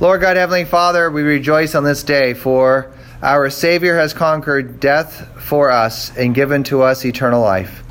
Lord 0.00 0.20
God, 0.20 0.36
Heavenly 0.36 0.64
Father, 0.64 1.08
we 1.08 1.22
rejoice 1.22 1.76
on 1.76 1.84
this 1.84 2.02
day, 2.02 2.34
for 2.34 2.90
our 3.22 3.48
Savior 3.48 3.96
has 3.96 4.12
conquered 4.12 4.80
death 4.80 5.40
for 5.40 5.70
us 5.70 6.14
and 6.16 6.34
given 6.34 6.64
to 6.64 6.82
us 6.82 7.04
eternal 7.04 7.40
life. 7.40 7.84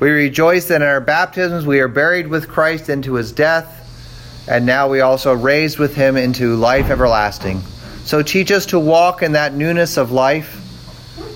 We 0.00 0.10
rejoice 0.10 0.68
that 0.68 0.82
in 0.82 0.86
our 0.86 1.00
baptisms 1.00 1.64
we 1.64 1.80
are 1.80 1.88
buried 1.88 2.26
with 2.26 2.46
Christ 2.46 2.90
into 2.90 3.14
his 3.14 3.32
death, 3.32 4.44
and 4.46 4.66
now 4.66 4.90
we 4.90 5.00
also 5.00 5.32
raised 5.32 5.78
with 5.78 5.94
him 5.94 6.18
into 6.18 6.56
life 6.56 6.90
everlasting. 6.90 7.62
So 8.04 8.20
teach 8.20 8.52
us 8.52 8.66
to 8.66 8.78
walk 8.78 9.22
in 9.22 9.32
that 9.32 9.54
newness 9.54 9.96
of 9.96 10.12
life, 10.12 10.60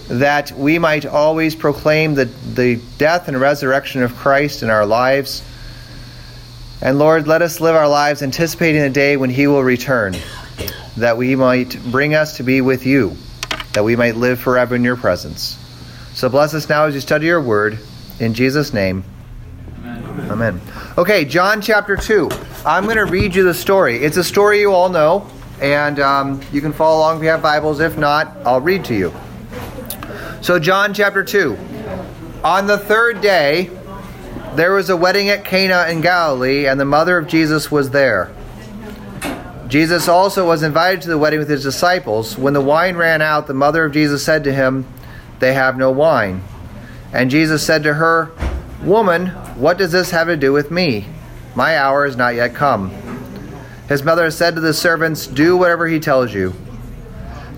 that 0.09 0.53
we 0.53 0.79
might 0.79 1.07
always 1.07 1.55
proclaim 1.55 2.15
the, 2.15 2.27
the 2.27 2.79
death 2.99 3.27
and 3.27 3.41
resurrection 3.41 4.03
of 4.03 4.15
Christ 4.17 4.63
in 4.63 4.69
our 4.69 4.85
lives. 4.85 5.43
And 6.81 6.99
Lord, 6.99 7.27
let 7.27 7.43
us 7.43 7.61
live 7.61 7.75
our 7.75 7.89
lives 7.89 8.23
anticipating 8.23 8.83
the 8.83 8.91
day 8.91 9.17
when 9.17 9.31
he 9.31 9.49
will 9.49 9.65
return, 9.65 10.17
that 10.97 11.17
we 11.17 11.35
might 11.35 11.77
bring 11.91 12.15
us 12.15 12.37
to 12.37 12.45
be 12.45 12.61
with 12.61 12.87
you, 12.87 13.17
that 13.73 13.83
we 13.83 13.97
might 13.97 14.15
live 14.15 14.39
forever 14.39 14.77
in 14.77 14.85
your 14.85 14.97
presence. 14.97 15.59
So 16.15 16.29
bless 16.29 16.55
us 16.55 16.69
now 16.69 16.85
as 16.85 16.95
you 16.95 17.01
study 17.01 17.27
your 17.27 17.41
word. 17.41 17.81
In 18.21 18.33
Jesus' 18.33 18.73
name. 18.73 19.03
Amen. 19.81 20.31
Amen. 20.31 20.61
Okay, 20.97 21.25
John 21.25 21.61
chapter 21.61 21.97
2. 21.97 22.31
I'm 22.65 22.85
going 22.85 22.97
to 22.97 23.07
read 23.07 23.35
you 23.35 23.43
the 23.43 23.55
story. 23.55 23.97
It's 23.97 24.17
a 24.17 24.25
story 24.25 24.61
you 24.61 24.73
all 24.73 24.89
know, 24.89 25.29
and 25.61 25.99
um, 25.99 26.41
you 26.53 26.61
can 26.61 26.73
follow 26.73 26.99
along 26.99 27.17
if 27.17 27.23
you 27.25 27.29
have 27.31 27.43
Bibles. 27.43 27.81
If 27.81 27.99
not, 27.99 28.37
I'll 28.45 28.61
read 28.61 28.85
to 28.87 28.95
you. 28.95 29.13
So, 30.43 30.61
John 30.61 30.95
chapter 30.95 31.25
2. 31.25 31.59
On 32.45 32.69
the 32.69 32.79
third 32.79 33.21
day, 33.21 33.71
there 34.59 34.73
was 34.73 34.91
a 34.91 34.97
wedding 34.97 35.29
at 35.29 35.45
Cana 35.45 35.87
in 35.89 36.01
Galilee, 36.01 36.67
and 36.67 36.81
the 36.81 36.85
mother 36.85 37.17
of 37.17 37.29
Jesus 37.29 37.71
was 37.71 37.91
there. 37.91 38.35
Jesus 39.69 40.09
also 40.09 40.49
was 40.49 40.65
invited 40.65 41.03
to 41.03 41.09
the 41.09 41.17
wedding 41.17 41.39
with 41.39 41.49
his 41.49 41.63
disciples. 41.63 42.37
When 42.37 42.55
the 42.55 42.61
wine 42.61 42.97
ran 42.97 43.23
out, 43.23 43.47
the 43.47 43.55
mother 43.55 43.85
of 43.85 43.93
Jesus 43.93 44.25
said 44.25 44.43
to 44.43 44.53
him, 44.53 44.85
They 45.39 45.53
have 45.53 45.77
no 45.77 45.93
wine. 45.93 46.43
And 47.13 47.31
Jesus 47.31 47.65
said 47.65 47.85
to 47.85 47.95
her, 47.95 48.33
Woman, 48.83 49.29
what 49.61 49.79
does 49.79 49.93
this 49.93 50.11
have 50.11 50.27
to 50.27 50.37
do 50.37 50.53
with 50.53 50.73
me? 50.73 51.07
My 51.55 51.79
hour 51.79 52.05
is 52.05 52.17
not 52.17 52.35
yet 52.35 52.57
come. 52.57 52.91
His 53.89 54.03
mother 54.03 54.29
said 54.33 54.57
to 54.57 54.61
the 54.61 54.75
servants, 54.75 55.29
Do 55.29 55.57
whatever 55.57 55.87
he 55.87 56.01
tells 56.01 56.35
you. 56.35 56.53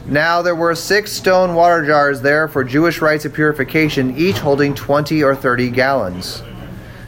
Now 0.05 0.43
there 0.43 0.55
were 0.55 0.75
six 0.75 1.13
stone 1.13 1.55
water 1.55 1.87
jars 1.87 2.21
there 2.21 2.47
for 2.47 2.63
Jewish 2.63 3.01
rites 3.01 3.25
of 3.25 3.33
purification, 3.33 4.19
each 4.19 4.37
holding 4.37 4.75
twenty 4.75 5.23
or 5.23 5.35
thirty 5.35 5.71
gallons. 5.71 6.43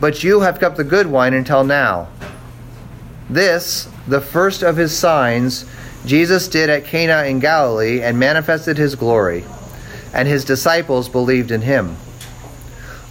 But 0.00 0.22
you 0.22 0.40
have 0.40 0.60
kept 0.60 0.76
the 0.76 0.84
good 0.84 1.06
wine 1.06 1.34
until 1.34 1.64
now. 1.64 2.08
This, 3.28 3.88
the 4.06 4.20
first 4.20 4.62
of 4.62 4.76
his 4.76 4.96
signs, 4.96 5.64
Jesus 6.06 6.48
did 6.48 6.70
at 6.70 6.84
Cana 6.84 7.24
in 7.24 7.40
Galilee 7.40 8.00
and 8.00 8.18
manifested 8.18 8.78
his 8.78 8.94
glory, 8.94 9.44
and 10.14 10.26
his 10.26 10.44
disciples 10.44 11.08
believed 11.08 11.50
in 11.50 11.60
him. 11.60 11.96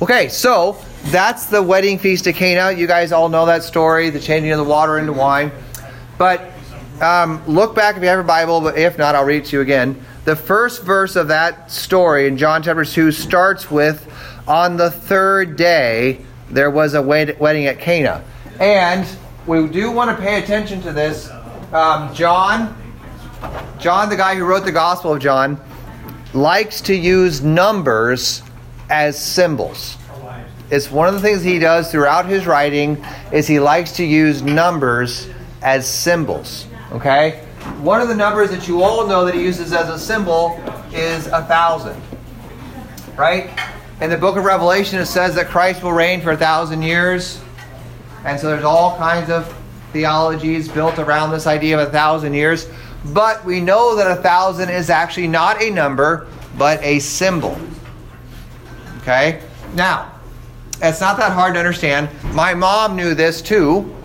Okay, 0.02 0.30
so 0.30 0.78
that's 1.06 1.48
the 1.48 1.61
wedding 1.61 2.00
feast 2.00 2.28
at 2.28 2.36
Cana. 2.36 2.72
You 2.72 2.88
guys 2.88 3.11
all 3.11 3.30
know 3.30 3.45
that 3.48 3.64
story, 3.64 4.10
the 4.10 4.20
changing 4.20 4.52
of 4.52 4.58
the 4.58 4.64
water 4.64 4.98
into 4.98 5.14
wine. 5.14 5.52
But 6.17 6.52
um, 7.02 7.44
look 7.48 7.76
back 7.76 7.95
if 7.98 8.02
you 8.02 8.08
have 8.10 8.20
a 8.20 8.23
Bible, 8.23 8.61
but 8.61 8.78
if 8.78 8.98
not, 8.98 9.16
I'll 9.16 9.26
read 9.26 9.44
it 9.44 9.45
to 9.48 9.58
you 9.58 9.61
again. 9.61 10.00
The 10.26 10.36
first 10.36 10.84
verse 10.84 11.16
of 11.16 11.30
that 11.30 11.72
story 11.72 12.28
in 12.28 12.38
John 12.38 12.64
chapter 12.64 12.86
2 12.86 13.11
starts 13.11 13.70
with 13.70 14.11
On 14.48 14.78
the 14.78 14.92
third 14.92 15.58
day, 15.58 16.26
there 16.50 16.72
was 16.72 16.94
a 16.94 17.02
wedding 17.02 17.66
at 17.66 17.80
Cana. 17.80 18.24
And 18.60 19.08
we 19.46 19.68
do 19.68 19.92
want 19.92 20.16
to 20.16 20.22
pay 20.22 20.42
attention 20.42 20.82
to 20.82 20.94
this. 20.94 21.30
Um, 21.72 22.14
John, 22.14 22.76
John, 23.80 24.10
the 24.10 24.16
guy 24.16 24.36
who 24.36 24.46
wrote 24.46 24.66
the 24.66 24.72
Gospel 24.72 25.14
of 25.14 25.20
John, 25.20 25.60
likes 26.34 26.82
to 26.82 26.96
use 26.96 27.42
numbers 27.42 28.42
as 28.90 29.20
symbols. 29.22 29.98
It's 30.70 30.92
one 30.92 31.08
of 31.08 31.14
the 31.14 31.22
things 31.22 31.44
he 31.44 31.60
does 31.60 31.92
throughout 31.92 32.26
his 32.26 32.46
writing 32.46 33.04
is 33.32 33.48
he 33.48 33.60
likes 33.60 33.94
to 33.94 34.04
use 34.04 34.42
numbers 34.42 35.30
as 35.62 35.88
symbols. 35.88 36.68
Okay? 36.92 37.46
One 37.80 38.02
of 38.02 38.10
the 38.10 38.16
numbers 38.16 38.50
that 38.52 38.68
you 38.68 38.84
all 38.84 39.08
know 39.08 39.24
that 39.26 39.34
he 39.34 39.42
uses 39.42 39.72
as 39.72 39.90
a 39.90 39.98
symbol 39.98 40.62
is 40.94 41.28
a 41.28 41.44
thousand. 41.46 42.02
Right? 43.16 43.50
In 44.00 44.12
the 44.12 44.18
book 44.18 44.38
of 44.38 44.46
Revelation 44.46 45.00
it 45.00 45.08
says 45.08 45.34
that 45.36 45.48
Christ 45.48 45.82
will 45.82 45.92
reign 45.92 46.22
for 46.22 46.32
a 46.32 46.38
thousand 46.38 46.84
years. 46.84 47.42
And 48.24 48.40
so 48.40 48.48
there's 48.48 48.64
all 48.64 48.96
kinds 48.98 49.32
of 49.32 49.52
theologies 49.92 50.70
built 50.70 51.00
around 51.00 51.32
this 51.32 51.48
idea 51.48 51.80
of 51.80 51.88
a 51.88 51.92
thousand 51.92 52.36
years. 52.36 52.70
But 53.06 53.44
we 53.44 53.60
know 53.60 53.96
that 53.96 54.20
a 54.20 54.22
thousand 54.22 54.70
is 54.70 54.92
actually 54.92 55.28
not 55.28 55.62
a 55.64 55.72
number, 55.72 56.28
but 56.60 56.80
a 56.84 57.00
symbol. 57.00 57.58
Okay? 59.02 59.42
Now, 59.74 60.12
it's 60.80 61.02
not 61.02 61.18
that 61.18 61.32
hard 61.32 61.56
to 61.56 61.60
understand. 61.60 62.10
My 62.36 62.54
mom 62.54 62.96
knew 62.96 63.16
this 63.16 63.42
too, 63.42 63.96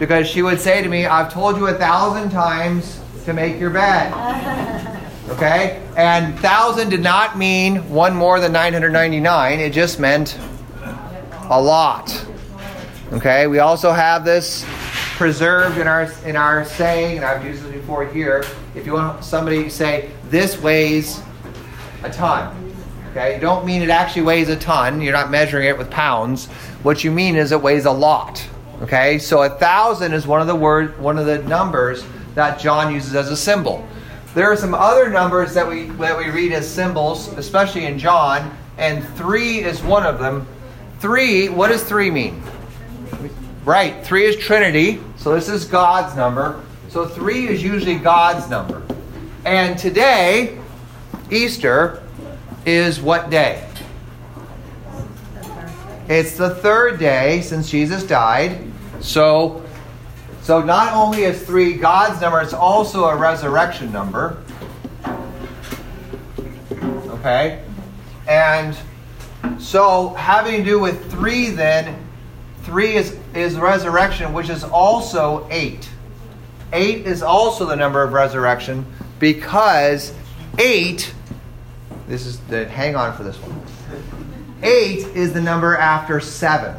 because 0.00 0.26
she 0.26 0.42
would 0.42 0.58
say 0.58 0.82
to 0.82 0.88
me, 0.88 1.06
I've 1.06 1.32
told 1.32 1.56
you 1.56 1.68
a 1.68 1.74
thousand 1.74 2.30
times 2.30 3.00
to 3.24 3.32
make 3.32 3.60
your 3.60 3.70
bed. 3.70 4.12
Okay? 5.28 5.82
And 5.96 6.38
thousand 6.40 6.90
did 6.90 7.02
not 7.02 7.38
mean 7.38 7.88
one 7.90 8.14
more 8.14 8.40
than 8.40 8.52
999, 8.52 9.60
it 9.60 9.72
just 9.72 10.00
meant 10.00 10.38
a 11.50 11.60
lot. 11.60 12.26
Okay? 13.12 13.46
We 13.46 13.58
also 13.58 13.92
have 13.92 14.24
this 14.24 14.64
preserved 15.18 15.78
in 15.78 15.88
our 15.88 16.10
in 16.24 16.36
our 16.36 16.64
saying, 16.64 17.16
and 17.16 17.26
I've 17.26 17.44
used 17.44 17.64
this 17.64 17.72
before 17.72 18.06
here. 18.06 18.44
If 18.74 18.86
you 18.86 18.92
want 18.92 19.24
somebody 19.24 19.64
to 19.64 19.70
say, 19.70 20.10
this 20.30 20.60
weighs 20.62 21.20
a 22.04 22.10
ton. 22.10 22.72
Okay, 23.10 23.34
you 23.34 23.40
don't 23.40 23.66
mean 23.66 23.82
it 23.82 23.90
actually 23.90 24.22
weighs 24.22 24.48
a 24.48 24.56
ton. 24.56 25.00
You're 25.00 25.14
not 25.14 25.30
measuring 25.30 25.66
it 25.66 25.76
with 25.76 25.90
pounds. 25.90 26.46
What 26.84 27.02
you 27.02 27.10
mean 27.10 27.34
is 27.34 27.50
it 27.50 27.60
weighs 27.60 27.86
a 27.86 27.90
lot. 27.90 28.46
Okay, 28.82 29.18
so 29.18 29.42
a 29.42 29.50
thousand 29.50 30.12
is 30.12 30.24
one 30.24 30.40
of 30.40 30.46
the 30.46 30.54
word, 30.54 31.00
one 31.00 31.18
of 31.18 31.26
the 31.26 31.42
numbers 31.42 32.04
that 32.34 32.60
John 32.60 32.94
uses 32.94 33.16
as 33.16 33.28
a 33.28 33.36
symbol. 33.36 33.84
There 34.34 34.50
are 34.50 34.56
some 34.56 34.74
other 34.74 35.08
numbers 35.08 35.54
that 35.54 35.66
we 35.66 35.84
that 35.84 36.16
we 36.16 36.30
read 36.30 36.52
as 36.52 36.68
symbols, 36.68 37.28
especially 37.28 37.86
in 37.86 37.98
John, 37.98 38.56
and 38.76 39.06
three 39.16 39.60
is 39.60 39.82
one 39.82 40.04
of 40.04 40.18
them. 40.18 40.46
Three, 41.00 41.48
what 41.48 41.68
does 41.68 41.82
three 41.82 42.10
mean? 42.10 42.42
Right, 43.64 44.04
three 44.04 44.24
is 44.24 44.36
Trinity, 44.36 45.00
so 45.16 45.34
this 45.34 45.48
is 45.48 45.64
God's 45.64 46.16
number. 46.16 46.62
So 46.88 47.06
three 47.06 47.48
is 47.48 47.62
usually 47.62 47.96
God's 47.96 48.48
number. 48.48 48.82
And 49.44 49.78
today, 49.78 50.58
Easter, 51.30 52.02
is 52.64 53.00
what 53.00 53.30
day? 53.30 53.66
It's 56.08 56.36
the 56.36 56.54
third 56.54 56.98
day 56.98 57.42
since 57.42 57.70
Jesus 57.70 58.02
died. 58.02 58.72
So, 59.00 59.62
so 60.48 60.62
not 60.62 60.94
only 60.94 61.24
is 61.24 61.42
three 61.42 61.74
God's 61.74 62.22
number, 62.22 62.40
it's 62.40 62.54
also 62.54 63.04
a 63.04 63.14
resurrection 63.14 63.92
number. 63.92 64.42
Okay? 66.86 67.62
And 68.26 68.74
so 69.58 70.14
having 70.14 70.56
to 70.56 70.64
do 70.64 70.80
with 70.80 71.10
three 71.10 71.50
then, 71.50 72.02
three 72.62 72.94
is, 72.94 73.14
is 73.34 73.58
resurrection, 73.58 74.32
which 74.32 74.48
is 74.48 74.64
also 74.64 75.46
eight. 75.50 75.86
Eight 76.72 77.06
is 77.06 77.22
also 77.22 77.66
the 77.66 77.76
number 77.76 78.02
of 78.02 78.14
resurrection 78.14 78.86
because 79.18 80.14
eight 80.56 81.12
this 82.06 82.24
is 82.24 82.40
the 82.48 82.66
hang 82.66 82.96
on 82.96 83.14
for 83.14 83.22
this 83.22 83.36
one. 83.36 83.60
Eight 84.62 85.08
is 85.08 85.34
the 85.34 85.42
number 85.42 85.76
after 85.76 86.20
seven. 86.20 86.74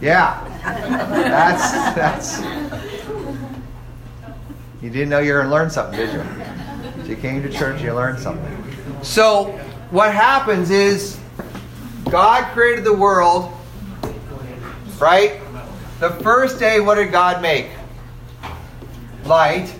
Yeah. 0.00 0.44
That's 0.64 1.94
that's 1.94 2.40
you 4.82 4.90
didn't 4.90 5.08
know 5.08 5.18
you 5.18 5.32
were 5.32 5.40
gonna 5.42 5.54
learn 5.54 5.70
something, 5.70 5.98
did 5.98 6.12
you? 6.12 7.10
you 7.10 7.16
came 7.16 7.42
to 7.42 7.48
church, 7.48 7.82
you 7.82 7.92
learned 7.92 8.18
something. 8.18 8.64
So 9.02 9.46
what 9.90 10.12
happens 10.12 10.70
is 10.70 11.18
God 12.10 12.52
created 12.52 12.84
the 12.84 12.94
world, 12.94 13.52
right? 14.98 15.40
The 16.00 16.10
first 16.10 16.58
day, 16.58 16.80
what 16.80 16.94
did 16.96 17.10
God 17.10 17.42
make? 17.42 17.70
Light 19.24 19.74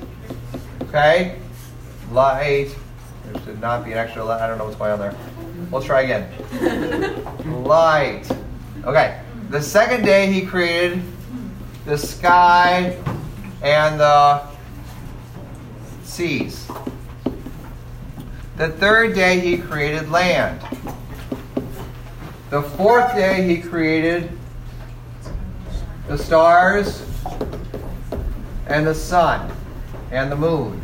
Okay? 0.88 1.38
Light. 2.12 2.74
There 3.24 3.42
should 3.42 3.60
not 3.60 3.84
be 3.84 3.92
an 3.92 3.98
extra 3.98 4.24
light. 4.24 4.40
I 4.40 4.46
don't 4.46 4.56
know 4.56 4.64
what's 4.64 4.76
going 4.76 4.92
on 4.92 4.98
there. 4.98 5.14
We'll 5.70 5.82
try 5.82 6.02
again. 6.02 6.30
Light. 7.64 8.26
Okay. 8.84 9.20
The 9.50 9.62
second 9.62 10.04
day 10.04 10.30
he 10.30 10.44
created 10.44 11.02
the 11.86 11.96
sky 11.96 12.94
and 13.62 13.98
the 13.98 14.42
seas. 16.02 16.68
The 18.58 18.68
third 18.68 19.14
day 19.14 19.40
he 19.40 19.56
created 19.56 20.10
land. 20.10 20.60
The 22.50 22.60
fourth 22.60 23.14
day 23.14 23.42
he 23.48 23.62
created 23.62 24.30
the 26.08 26.18
stars 26.18 27.02
and 28.66 28.86
the 28.86 28.94
sun 28.94 29.50
and 30.10 30.30
the 30.30 30.36
moon. 30.36 30.82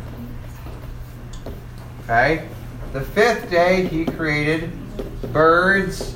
Okay? 2.03 2.47
The 2.93 3.01
fifth 3.01 3.51
day 3.51 3.85
he 3.85 4.05
created 4.05 4.71
birds 5.31 6.15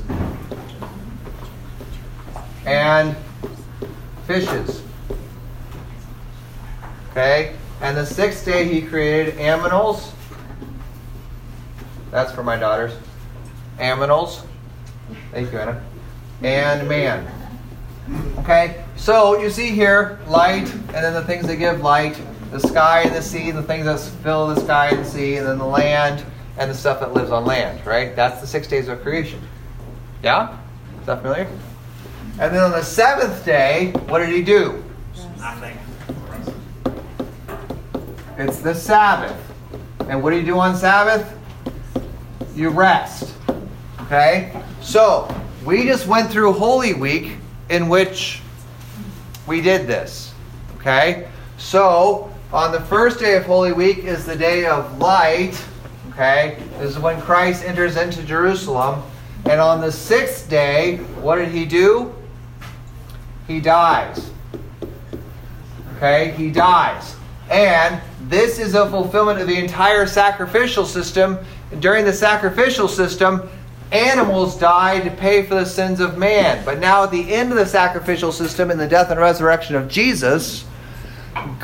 and 2.69 3.15
fishes. 4.27 4.83
Okay? 7.11 7.55
And 7.81 7.97
the 7.97 8.05
sixth 8.05 8.45
day 8.45 8.65
he 8.65 8.81
created 8.81 9.35
aminals. 9.35 10.11
That's 12.11 12.31
for 12.31 12.43
my 12.43 12.57
daughters. 12.57 12.93
Aminals. 13.79 14.43
Thank 15.31 15.51
you, 15.51 15.57
Anna. 15.57 15.83
And 16.43 16.87
man. 16.87 17.27
Okay? 18.39 18.83
So 18.95 19.39
you 19.39 19.49
see 19.49 19.69
here 19.69 20.19
light, 20.27 20.71
and 20.71 20.89
then 20.89 21.13
the 21.13 21.23
things 21.23 21.47
that 21.47 21.55
give 21.55 21.81
light, 21.81 22.21
the 22.51 22.59
sky 22.59 23.01
and 23.01 23.15
the 23.15 23.21
sea, 23.21 23.49
the 23.49 23.63
things 23.63 23.85
that 23.85 23.99
fill 24.21 24.47
the 24.47 24.61
sky 24.61 24.89
and 24.89 24.99
the 24.99 25.09
sea, 25.09 25.37
and 25.37 25.47
then 25.47 25.57
the 25.57 25.65
land 25.65 26.23
and 26.57 26.69
the 26.69 26.75
stuff 26.75 26.99
that 26.99 27.13
lives 27.13 27.31
on 27.31 27.45
land, 27.45 27.83
right? 27.85 28.15
That's 28.15 28.41
the 28.41 28.47
six 28.47 28.67
days 28.67 28.89
of 28.89 29.01
creation. 29.01 29.41
Yeah? 30.21 30.57
Is 30.99 31.05
that 31.07 31.21
familiar? 31.21 31.47
And 32.39 32.55
then 32.55 32.63
on 32.63 32.71
the 32.71 32.83
seventh 32.83 33.43
day, 33.43 33.91
what 34.07 34.19
did 34.19 34.29
he 34.29 34.41
do? 34.41 34.81
Nothing. 35.37 35.77
It's 38.37 38.61
the 38.61 38.73
Sabbath. 38.73 39.37
And 40.07 40.23
what 40.23 40.29
do 40.29 40.37
you 40.37 40.45
do 40.45 40.57
on 40.57 40.77
Sabbath? 40.77 41.37
You 42.55 42.69
rest. 42.69 43.35
Okay? 44.03 44.57
So, 44.79 45.27
we 45.65 45.83
just 45.83 46.07
went 46.07 46.31
through 46.31 46.53
Holy 46.53 46.93
Week 46.93 47.33
in 47.69 47.89
which 47.89 48.41
we 49.45 49.59
did 49.59 49.85
this. 49.85 50.33
Okay? 50.77 51.27
So, 51.57 52.33
on 52.53 52.71
the 52.71 52.79
first 52.79 53.19
day 53.19 53.35
of 53.35 53.43
Holy 53.43 53.73
Week 53.73 54.05
is 54.05 54.25
the 54.25 54.37
day 54.37 54.65
of 54.65 54.97
light. 54.97 55.61
Okay? 56.11 56.57
This 56.77 56.91
is 56.91 56.99
when 56.99 57.19
Christ 57.19 57.65
enters 57.65 57.97
into 57.97 58.23
Jerusalem. 58.23 59.03
And 59.43 59.59
on 59.59 59.81
the 59.81 59.91
sixth 59.91 60.49
day, 60.49 60.97
what 61.21 61.35
did 61.35 61.49
he 61.49 61.65
do? 61.65 62.15
He 63.49 63.59
dies. 63.59 64.29
Okay? 65.97 66.31
He 66.37 66.51
dies. 66.51 67.15
And 67.49 67.99
this 68.27 68.59
is 68.59 68.75
a 68.75 68.87
fulfillment 68.87 69.39
of 69.41 69.47
the 69.47 69.57
entire 69.57 70.05
sacrificial 70.05 70.85
system. 70.85 71.39
During 71.79 72.05
the 72.05 72.13
sacrificial 72.13 72.87
system, 72.87 73.49
animals 73.91 74.55
died 74.59 75.03
to 75.05 75.09
pay 75.09 75.47
for 75.47 75.55
the 75.55 75.65
sins 75.65 75.99
of 75.99 76.15
man. 76.15 76.63
But 76.63 76.77
now, 76.77 77.05
at 77.05 77.09
the 77.09 77.33
end 77.33 77.49
of 77.51 77.57
the 77.57 77.65
sacrificial 77.65 78.31
system, 78.31 78.69
in 78.69 78.77
the 78.77 78.87
death 78.87 79.09
and 79.09 79.19
resurrection 79.19 79.75
of 79.75 79.89
Jesus, 79.89 80.65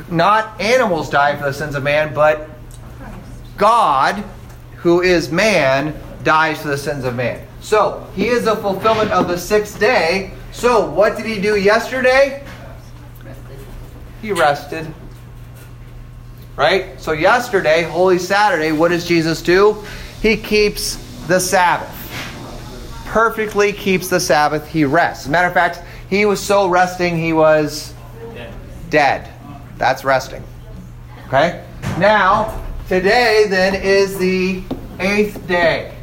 not 0.09 0.59
animals 0.59 1.07
die 1.07 1.35
for 1.35 1.43
the 1.43 1.53
sins 1.53 1.75
of 1.75 1.83
man, 1.83 2.15
but 2.15 2.49
God, 3.57 4.23
who 4.77 5.03
is 5.03 5.31
man, 5.31 5.93
dies 6.23 6.63
for 6.63 6.69
the 6.69 6.79
sins 6.79 7.05
of 7.05 7.15
man. 7.15 7.45
So, 7.61 8.07
he 8.15 8.25
is 8.25 8.47
a 8.47 8.55
fulfillment 8.55 9.11
of 9.11 9.27
the 9.27 9.37
sixth 9.37 9.79
day. 9.79 10.31
So, 10.55 10.89
what 10.89 11.17
did 11.17 11.25
he 11.25 11.41
do 11.41 11.57
yesterday? 11.57 12.41
He 14.21 14.31
rested. 14.31 14.87
Right? 16.55 16.99
So, 16.99 17.11
yesterday, 17.11 17.83
Holy 17.83 18.17
Saturday, 18.17 18.71
what 18.71 18.87
does 18.87 19.05
Jesus 19.05 19.41
do? 19.41 19.83
He 20.21 20.37
keeps 20.37 20.95
the 21.27 21.41
Sabbath. 21.41 21.91
Perfectly 23.07 23.73
keeps 23.73 24.07
the 24.07 24.19
Sabbath. 24.21 24.65
He 24.65 24.85
rests. 24.85 25.27
Matter 25.27 25.49
of 25.49 25.53
fact, 25.53 25.81
he 26.09 26.25
was 26.25 26.39
so 26.39 26.69
resting, 26.69 27.17
he 27.17 27.33
was 27.33 27.93
dead. 28.89 29.29
That's 29.77 30.05
resting. 30.05 30.43
Okay? 31.27 31.65
Now, 31.99 32.63
today 32.87 33.47
then 33.49 33.75
is 33.75 34.17
the 34.17 34.63
eighth 35.01 35.45
day. 35.49 35.93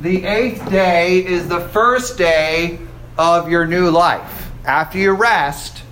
The 0.00 0.24
eighth 0.24 0.68
day 0.68 1.24
is 1.24 1.46
the 1.46 1.60
first 1.68 2.18
day 2.18 2.80
of 3.18 3.50
your 3.50 3.66
new 3.66 3.90
life. 3.90 4.50
After 4.64 4.98
you 4.98 5.12
rest, 5.12 5.82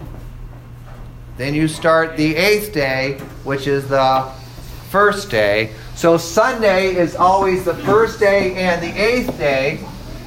then 1.36 1.54
you 1.54 1.68
start 1.68 2.16
the 2.16 2.36
eighth 2.36 2.72
day, 2.72 3.18
which 3.44 3.66
is 3.66 3.88
the 3.88 4.30
first 4.90 5.30
day. 5.30 5.72
So 5.94 6.18
Sunday 6.18 6.94
is 6.94 7.16
always 7.16 7.64
the 7.64 7.74
first 7.74 8.20
day 8.20 8.54
and 8.54 8.82
the 8.82 9.00
eighth 9.00 9.38
day. 9.38 9.80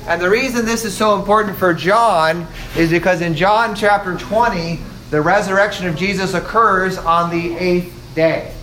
And 0.08 0.22
the 0.22 0.30
reason 0.30 0.66
this 0.66 0.86
is 0.86 0.96
so 0.96 1.18
important 1.18 1.58
for 1.58 1.74
John 1.74 2.48
is 2.78 2.92
because 2.92 3.22
in 3.22 3.36
John 3.36 3.76
chapter 3.76 4.16
20, 4.16 4.80
the 5.10 5.22
resurrection 5.22 5.88
of 5.88 5.96
Jesus 5.96 6.34
occurs 6.34 6.98
on 6.98 7.30
the 7.30 7.56
eighth 7.56 8.12
day. 8.16 8.54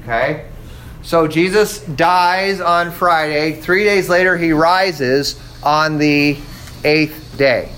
Okay? 0.00 0.46
So 1.02 1.26
Jesus 1.26 1.80
dies 1.80 2.60
on 2.60 2.90
Friday. 2.90 3.52
Three 3.60 3.84
days 3.84 4.08
later, 4.08 4.36
he 4.36 4.52
rises 4.52 5.40
on 5.62 5.98
the 5.98 6.38
eighth 6.84 7.36
day. 7.36 7.70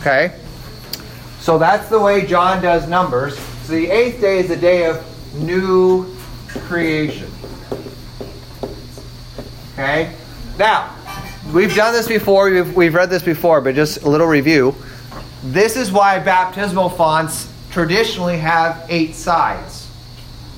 Okay? 0.00 0.34
So 1.40 1.58
that's 1.58 1.88
the 1.88 1.98
way 1.98 2.26
John 2.26 2.62
does 2.62 2.88
numbers. 2.88 3.38
So 3.38 3.72
the 3.72 3.90
eighth 3.90 4.20
day 4.20 4.38
is 4.38 4.48
the 4.48 4.56
day 4.56 4.86
of 4.86 5.04
new 5.34 6.14
creation. 6.48 7.30
Okay? 9.72 10.12
Now, 10.58 10.94
we've 11.52 11.74
done 11.74 11.92
this 11.92 12.08
before, 12.08 12.50
we've, 12.50 12.74
we've 12.74 12.94
read 12.94 13.10
this 13.10 13.22
before, 13.22 13.60
but 13.60 13.74
just 13.74 14.02
a 14.02 14.08
little 14.08 14.26
review. 14.26 14.74
This 15.44 15.76
is 15.76 15.90
why 15.90 16.18
baptismal 16.18 16.90
fonts 16.90 17.50
traditionally 17.70 18.38
have 18.38 18.84
eight 18.88 19.14
sides. 19.14 19.88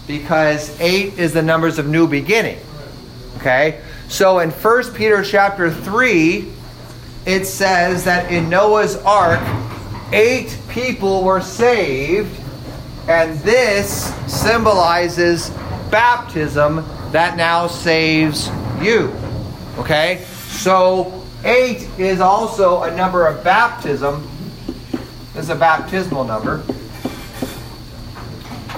Because 0.06 0.78
eight 0.80 1.18
is 1.18 1.32
the 1.32 1.42
numbers 1.42 1.78
of 1.78 1.86
new 1.86 2.08
beginning. 2.08 2.58
Okay? 3.36 3.80
So 4.08 4.40
in 4.40 4.50
1 4.50 4.94
Peter 4.94 5.22
chapter 5.22 5.70
3, 5.70 6.52
it 7.26 7.46
says 7.46 8.04
that 8.04 8.32
in 8.32 8.48
Noah's 8.48 8.96
ark, 8.96 9.40
eight 10.12 10.58
people 10.68 11.22
were 11.22 11.40
saved, 11.40 12.40
and 13.08 13.38
this 13.40 14.14
symbolizes 14.26 15.50
baptism 15.90 16.84
that 17.12 17.36
now 17.36 17.66
saves 17.66 18.48
you. 18.80 19.14
Okay? 19.78 20.24
So, 20.48 21.22
eight 21.44 21.88
is 21.98 22.20
also 22.20 22.82
a 22.82 22.96
number 22.96 23.26
of 23.26 23.44
baptism. 23.44 24.28
This 25.34 25.44
is 25.44 25.50
a 25.50 25.56
baptismal 25.56 26.24
number. 26.24 26.62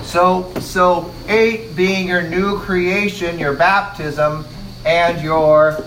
So, 0.02 0.52
so 0.60 1.12
eight 1.28 1.74
being 1.74 2.06
your 2.06 2.22
new 2.22 2.60
creation, 2.60 3.38
your 3.38 3.54
baptism, 3.54 4.46
and 4.84 5.20
your 5.20 5.84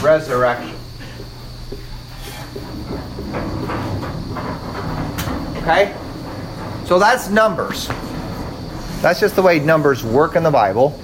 resurrection. 0.00 0.73
Okay? 5.64 5.96
So 6.84 6.98
that's 6.98 7.30
numbers. 7.30 7.88
That's 9.00 9.18
just 9.18 9.34
the 9.34 9.40
way 9.40 9.60
numbers 9.60 10.04
work 10.04 10.36
in 10.36 10.42
the 10.42 10.50
Bible. 10.50 11.00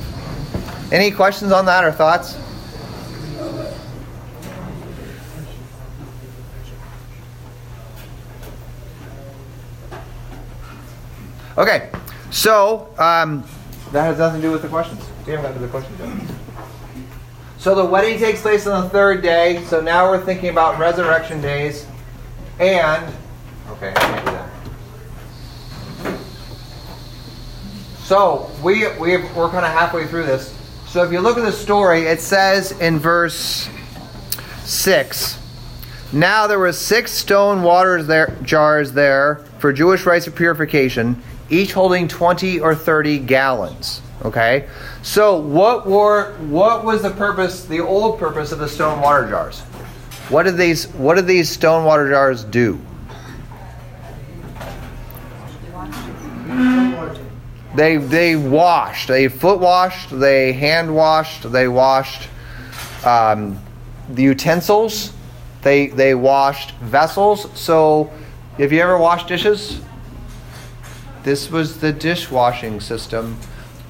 Any 0.92 1.10
questions 1.10 1.50
on 1.50 1.64
that 1.64 1.82
or 1.82 1.90
thoughts? 1.90 2.36
Okay, 11.56 11.90
so 12.30 12.92
um, 12.98 13.42
that 13.92 14.04
has 14.04 14.18
nothing 14.18 14.42
to 14.42 14.46
do 14.46 14.52
with 14.52 14.60
the 14.60 14.68
questions. 14.68 15.02
We 15.26 15.32
haven't 15.32 15.50
got 15.50 15.54
to 15.54 15.58
the 15.58 15.68
questions 15.68 15.98
yet. 15.98 16.36
So 17.56 17.74
the 17.74 17.84
wedding 17.84 18.18
takes 18.18 18.40
place 18.40 18.66
on 18.66 18.84
the 18.84 18.90
third 18.90 19.22
day. 19.22 19.64
So 19.64 19.80
now 19.80 20.10
we're 20.10 20.24
thinking 20.24 20.48
about 20.48 20.78
resurrection 20.78 21.42
days. 21.42 21.86
And, 22.58 23.14
okay, 23.70 23.90
I 23.90 23.94
can't 23.94 24.24
do 24.24 24.32
that. 24.32 24.50
So 28.10 28.50
we, 28.60 28.88
we 28.96 29.12
have, 29.12 29.36
we're 29.36 29.48
kind 29.50 29.64
of 29.64 29.70
halfway 29.70 30.04
through 30.04 30.24
this. 30.24 30.52
So 30.88 31.04
if 31.04 31.12
you 31.12 31.20
look 31.20 31.38
at 31.38 31.44
the 31.44 31.52
story, 31.52 32.06
it 32.06 32.20
says 32.20 32.72
in 32.80 32.98
verse 32.98 33.70
6 34.64 35.38
Now 36.12 36.48
there 36.48 36.58
were 36.58 36.72
six 36.72 37.12
stone 37.12 37.62
water 37.62 38.02
there, 38.02 38.36
jars 38.42 38.94
there 38.94 39.44
for 39.60 39.72
Jewish 39.72 40.06
rites 40.06 40.26
of 40.26 40.34
purification 40.34 41.22
each 41.50 41.72
holding 41.72 42.08
20 42.08 42.58
or 42.58 42.74
30 42.74 43.20
gallons. 43.20 44.02
Okay? 44.24 44.68
So 45.02 45.38
what 45.38 45.86
were 45.86 46.32
what 46.48 46.84
was 46.84 47.02
the 47.02 47.10
purpose, 47.10 47.64
the 47.64 47.78
old 47.78 48.18
purpose 48.18 48.50
of 48.50 48.58
the 48.58 48.68
stone 48.68 49.00
water 49.00 49.28
jars? 49.28 49.60
What 50.30 50.42
did 50.42 50.56
these 50.56 50.88
what 50.94 51.14
did 51.14 51.28
these 51.28 51.48
stone 51.48 51.84
water 51.84 52.10
jars 52.10 52.42
do? 52.42 52.80
They 57.74 57.96
they 57.96 58.36
washed. 58.36 59.08
They 59.08 59.28
foot 59.28 59.60
washed. 59.60 60.18
They 60.18 60.52
hand 60.52 60.94
washed. 60.94 61.50
They 61.50 61.68
washed 61.68 62.28
um, 63.04 63.58
the 64.08 64.22
utensils. 64.22 65.12
They 65.62 65.88
they 65.88 66.14
washed 66.14 66.72
vessels. 66.76 67.48
So, 67.58 68.10
have 68.58 68.72
you 68.72 68.80
ever 68.80 68.98
washed 68.98 69.28
dishes? 69.28 69.80
This 71.22 71.50
was 71.50 71.78
the 71.78 71.92
dishwashing 71.92 72.80
system, 72.80 73.38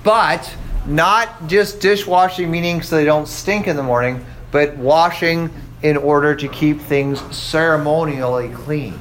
but 0.02 0.54
not 0.87 1.46
just 1.46 1.80
dishwashing, 1.80 2.50
meaning 2.50 2.82
so 2.82 2.96
they 2.96 3.04
don't 3.04 3.28
stink 3.28 3.66
in 3.66 3.76
the 3.76 3.82
morning, 3.82 4.25
but 4.50 4.76
washing 4.76 5.50
in 5.82 5.96
order 5.96 6.34
to 6.34 6.49
keep 6.49 6.80
things 6.80 7.20
ceremonially 7.34 8.49
clean. 8.50 8.99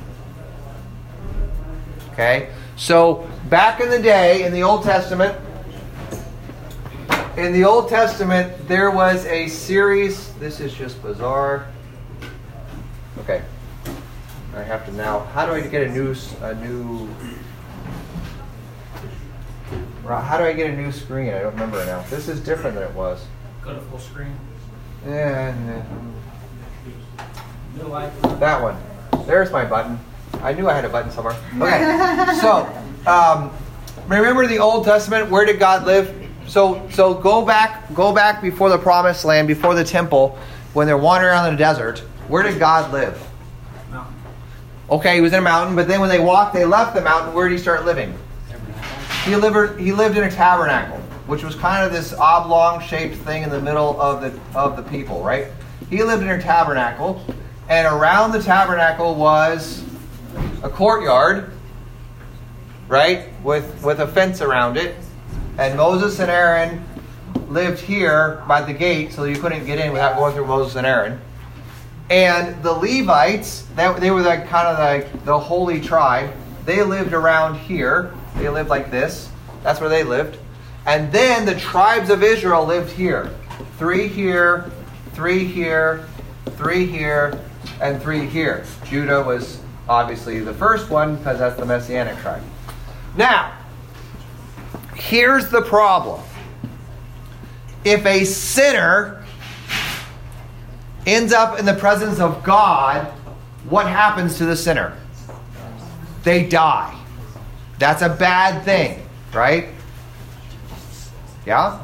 Okay? 2.14 2.50
So, 2.76 3.29
back 3.50 3.82
in 3.82 3.90
the 3.90 4.02
day, 4.02 4.46
in 4.46 4.54
the 4.54 4.64
Old 4.64 4.84
Testament, 4.84 5.36
in 7.36 7.54
the 7.54 7.64
Old 7.64 7.90
Testament, 7.90 8.68
there 8.68 8.92
was 8.92 9.26
a 9.26 9.48
series. 9.48 10.34
This 10.36 10.60
is 10.60 10.74
just 10.74 11.02
bizarre. 11.02 11.68
Okay. 13.20 13.42
I 14.56 14.64
have 14.64 14.86
to 14.86 14.92
now. 14.94 15.20
How 15.20 15.46
do 15.46 15.54
I 15.54 15.62
get 15.62 15.84
a 15.84 15.90
new 15.90 16.16
a 16.42 16.56
new? 16.56 17.08
How 20.06 20.38
do 20.38 20.44
I 20.44 20.54
get 20.54 20.72
a 20.72 20.76
new 20.76 20.92
screen? 20.92 21.30
I 21.30 21.40
don't 21.40 21.54
remember 21.54 21.86
now. 21.86 22.02
This 22.10 22.28
is 22.28 22.40
different 22.40 22.76
than 22.76 22.84
it 22.84 22.94
was. 22.94 23.26
Go 23.64 23.74
to 23.74 23.82
full 23.82 24.00
screen. 24.00 24.36
Yeah. 25.06 25.54
No 27.78 27.88
light. 27.88 28.12
That 28.40 28.62
one. 28.62 28.78
There's 29.26 29.52
my 29.52 29.64
button. 29.66 30.00
I 30.42 30.54
knew 30.54 30.68
I 30.68 30.74
had 30.74 30.86
a 30.86 30.90
button 30.90 31.12
somewhere. 31.12 31.36
Okay. 31.62 32.36
so, 32.42 32.68
um, 33.08 33.52
remember 34.08 34.48
the 34.48 34.60
Old 34.60 34.86
Testament? 34.86 35.30
Where 35.30 35.46
did 35.46 35.60
God 35.60 35.86
live? 35.86 36.16
So, 36.48 36.88
so 36.90 37.14
go 37.14 37.46
back, 37.46 37.94
go 37.94 38.14
back 38.14 38.42
before 38.42 38.70
the 38.70 38.78
Promised 38.78 39.24
Land, 39.24 39.48
before 39.48 39.76
the 39.76 39.84
temple, 39.84 40.38
when 40.74 40.88
they're 40.88 40.98
wandering 40.98 41.32
around 41.32 41.48
in 41.50 41.54
the 41.54 41.60
desert. 41.60 42.00
Where 42.28 42.44
did 42.44 42.60
God 42.60 42.92
live? 42.92 43.22
Mountain. 43.92 44.16
Okay, 44.90 45.16
he 45.16 45.22
was 45.22 45.34
in 45.34 45.40
a 45.40 45.44
mountain, 45.44 45.76
but 45.76 45.88
then 45.88 46.00
when 46.00 46.10
they 46.10 46.20
walked, 46.20 46.54
they 46.54 46.66
left 46.66 46.96
the 46.96 47.02
mountain. 47.02 47.34
Where 47.34 47.48
did 47.48 47.56
he 47.56 47.62
start 47.62 47.86
living? 47.86 48.18
He 49.26 49.36
lived, 49.36 49.80
he 49.80 49.92
lived 49.92 50.18
in 50.18 50.24
a 50.24 50.32
tabernacle, 50.32 50.98
which 51.28 51.44
was 51.44 51.54
kind 51.54 51.86
of 51.86 51.92
this 51.92 52.14
oblong 52.14 52.82
shaped 52.82 53.16
thing 53.18 53.44
in 53.44 53.50
the 53.50 53.62
middle 53.62 54.00
of 54.02 54.22
the, 54.22 54.58
of 54.58 54.76
the 54.76 54.84
people, 54.84 55.22
right? 55.22 55.48
He 55.90 56.04
lived 56.04 56.24
in 56.24 56.30
a 56.30 56.42
tabernacle, 56.42 57.24
and 57.68 57.86
around 57.86 58.32
the 58.32 58.42
tabernacle 58.42 59.14
was 59.16 59.84
a 60.64 60.70
courtyard, 60.70 61.52
right, 62.90 63.28
with, 63.44 63.82
with 63.84 64.02
a 64.02 64.08
fence 64.08 64.42
around 64.42 64.76
it. 64.76 64.96
And 65.58 65.78
Moses 65.78 66.20
and 66.20 66.30
Aaron 66.30 66.84
lived 67.48 67.80
here 67.80 68.44
by 68.48 68.62
the 68.62 68.74
gate, 68.74 69.14
so 69.14 69.24
you 69.24 69.40
couldn't 69.40 69.66
get 69.66 69.80
in 69.80 69.94
without 69.94 70.18
going 70.18 70.34
through 70.34 70.48
Moses 70.48 70.76
and 70.76 70.86
Aaron. 70.86 71.22
And 72.10 72.62
the 72.64 72.74
Levites, 72.74 73.68
that, 73.76 74.02
they 74.02 74.10
were 74.10 74.22
like 74.22 74.48
kind 74.48 74.68
of 74.68 74.80
like 74.80 75.26
the 75.26 75.40
holy 75.40 75.80
tribe. 75.80 76.34
They 76.66 76.82
lived 76.84 77.14
around 77.14 77.60
here. 77.60 78.14
They 78.36 78.50
lived 78.50 78.70
like 78.70 78.90
this. 78.90 79.30
That's 79.64 79.80
where 79.80 79.90
they 79.90 80.04
lived. 80.04 80.38
And 80.88 81.12
then 81.12 81.46
the 81.46 81.56
tribes 81.56 82.10
of 82.10 82.24
Israel 82.24 82.66
lived 82.66 82.92
here. 82.92 83.30
Three 83.78 84.08
here, 84.08 84.72
three 85.14 85.46
here, 85.46 86.08
three 86.58 86.86
here, 86.88 87.40
and 87.80 88.02
three 88.02 88.26
here. 88.26 88.66
Judah 88.86 89.22
was 89.22 89.62
obviously 89.88 90.40
the 90.40 90.54
first 90.54 90.90
one 90.90 91.18
because 91.18 91.38
that's 91.38 91.60
the 91.60 91.66
Messianic 91.66 92.18
tribe. 92.18 92.42
Now, 93.16 93.58
here's 94.96 95.50
the 95.50 95.62
problem. 95.62 96.22
If 97.84 98.06
a 98.06 98.26
sinner 98.26 99.26
ends 101.06 101.34
up 101.34 101.58
in 101.60 101.66
the 101.66 101.74
presence 101.74 102.20
of 102.20 102.44
God, 102.44 103.06
what 103.70 103.88
happens 103.88 104.38
to 104.38 104.46
the 104.46 104.56
sinner? 104.56 104.98
They 106.24 106.48
die. 106.48 106.96
That's 107.78 108.02
a 108.02 108.10
bad 108.10 108.64
thing, 108.64 109.08
right? 109.34 109.70
Yeah? 111.46 111.84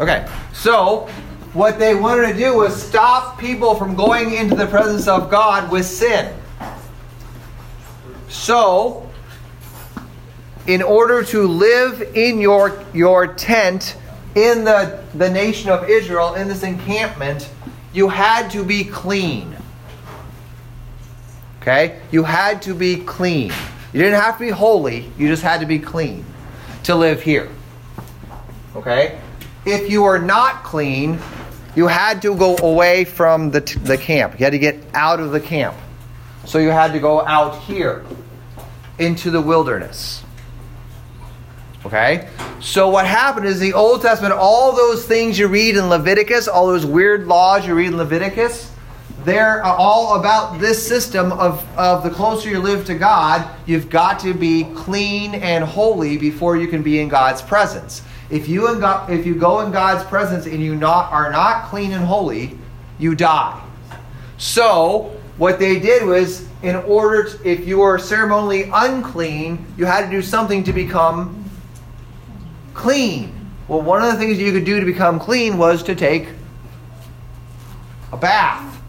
Okay, 0.00 0.28
so 0.52 1.08
what 1.52 1.78
they 1.78 1.94
wanted 1.94 2.32
to 2.32 2.38
do 2.38 2.56
was 2.56 2.80
stop 2.80 3.38
people 3.38 3.74
from 3.74 3.94
going 3.94 4.34
into 4.34 4.54
the 4.54 4.66
presence 4.66 5.08
of 5.08 5.30
God 5.30 5.70
with 5.70 5.86
sin. 5.86 6.34
So, 8.28 9.05
in 10.66 10.82
order 10.82 11.22
to 11.22 11.46
live 11.46 12.02
in 12.14 12.40
your, 12.40 12.82
your 12.92 13.26
tent 13.34 13.96
in 14.34 14.64
the, 14.64 15.02
the 15.14 15.30
nation 15.30 15.70
of 15.70 15.88
Israel, 15.88 16.34
in 16.34 16.48
this 16.48 16.62
encampment, 16.62 17.48
you 17.92 18.08
had 18.08 18.50
to 18.50 18.64
be 18.64 18.84
clean. 18.84 19.56
Okay? 21.62 22.00
You 22.10 22.24
had 22.24 22.62
to 22.62 22.74
be 22.74 22.96
clean. 22.96 23.52
You 23.92 24.02
didn't 24.02 24.20
have 24.20 24.38
to 24.38 24.44
be 24.44 24.50
holy, 24.50 25.10
you 25.16 25.28
just 25.28 25.42
had 25.42 25.60
to 25.60 25.66
be 25.66 25.78
clean 25.78 26.24
to 26.84 26.94
live 26.94 27.22
here. 27.22 27.48
Okay? 28.74 29.18
If 29.64 29.90
you 29.90 30.02
were 30.02 30.18
not 30.18 30.64
clean, 30.64 31.18
you 31.74 31.86
had 31.86 32.22
to 32.22 32.34
go 32.34 32.56
away 32.58 33.04
from 33.04 33.50
the, 33.50 33.60
the 33.84 33.96
camp. 33.96 34.38
You 34.38 34.44
had 34.44 34.52
to 34.52 34.58
get 34.58 34.78
out 34.94 35.20
of 35.20 35.30
the 35.30 35.40
camp. 35.40 35.76
So 36.44 36.58
you 36.58 36.68
had 36.68 36.92
to 36.92 36.98
go 36.98 37.26
out 37.26 37.62
here 37.62 38.04
into 38.98 39.30
the 39.30 39.40
wilderness. 39.40 40.22
Okay? 41.86 42.28
So 42.60 42.88
what 42.88 43.06
happened 43.06 43.46
is 43.46 43.60
the 43.60 43.72
Old 43.72 44.02
Testament, 44.02 44.34
all 44.34 44.74
those 44.74 45.06
things 45.06 45.38
you 45.38 45.46
read 45.46 45.76
in 45.76 45.88
Leviticus, 45.88 46.48
all 46.48 46.66
those 46.66 46.84
weird 46.84 47.28
laws 47.28 47.64
you 47.64 47.76
read 47.76 47.88
in 47.88 47.96
Leviticus, 47.96 48.72
they're 49.24 49.62
all 49.62 50.18
about 50.18 50.58
this 50.58 50.84
system 50.84 51.30
of, 51.30 51.64
of 51.78 52.02
the 52.02 52.10
closer 52.10 52.48
you 52.48 52.58
live 52.58 52.84
to 52.86 52.94
God, 52.96 53.48
you've 53.66 53.88
got 53.88 54.18
to 54.20 54.34
be 54.34 54.64
clean 54.74 55.36
and 55.36 55.62
holy 55.62 56.16
before 56.16 56.56
you 56.56 56.66
can 56.66 56.82
be 56.82 56.98
in 56.98 57.08
God's 57.08 57.40
presence. 57.40 58.02
If 58.30 58.48
you, 58.48 58.72
in 58.72 58.80
God, 58.80 59.08
if 59.08 59.24
you 59.24 59.36
go 59.36 59.60
in 59.60 59.70
God's 59.70 60.02
presence 60.04 60.46
and 60.46 60.60
you 60.60 60.74
not, 60.74 61.12
are 61.12 61.30
not 61.30 61.68
clean 61.68 61.92
and 61.92 62.04
holy, 62.04 62.58
you 62.98 63.14
die. 63.14 63.62
So, 64.38 65.16
what 65.38 65.60
they 65.60 65.78
did 65.78 66.04
was, 66.04 66.48
in 66.62 66.74
order, 66.74 67.30
to, 67.30 67.48
if 67.48 67.66
you 67.66 67.78
were 67.78 67.98
ceremonially 67.98 68.70
unclean, 68.72 69.64
you 69.76 69.84
had 69.84 70.06
to 70.06 70.10
do 70.10 70.22
something 70.22 70.64
to 70.64 70.72
become 70.72 71.45
clean. 72.76 73.32
Well, 73.66 73.82
one 73.82 74.02
of 74.02 74.12
the 74.12 74.18
things 74.18 74.38
you 74.38 74.52
could 74.52 74.64
do 74.64 74.78
to 74.78 74.86
become 74.86 75.18
clean 75.18 75.58
was 75.58 75.82
to 75.84 75.94
take 75.96 76.28
a 78.12 78.16
bath 78.16 78.80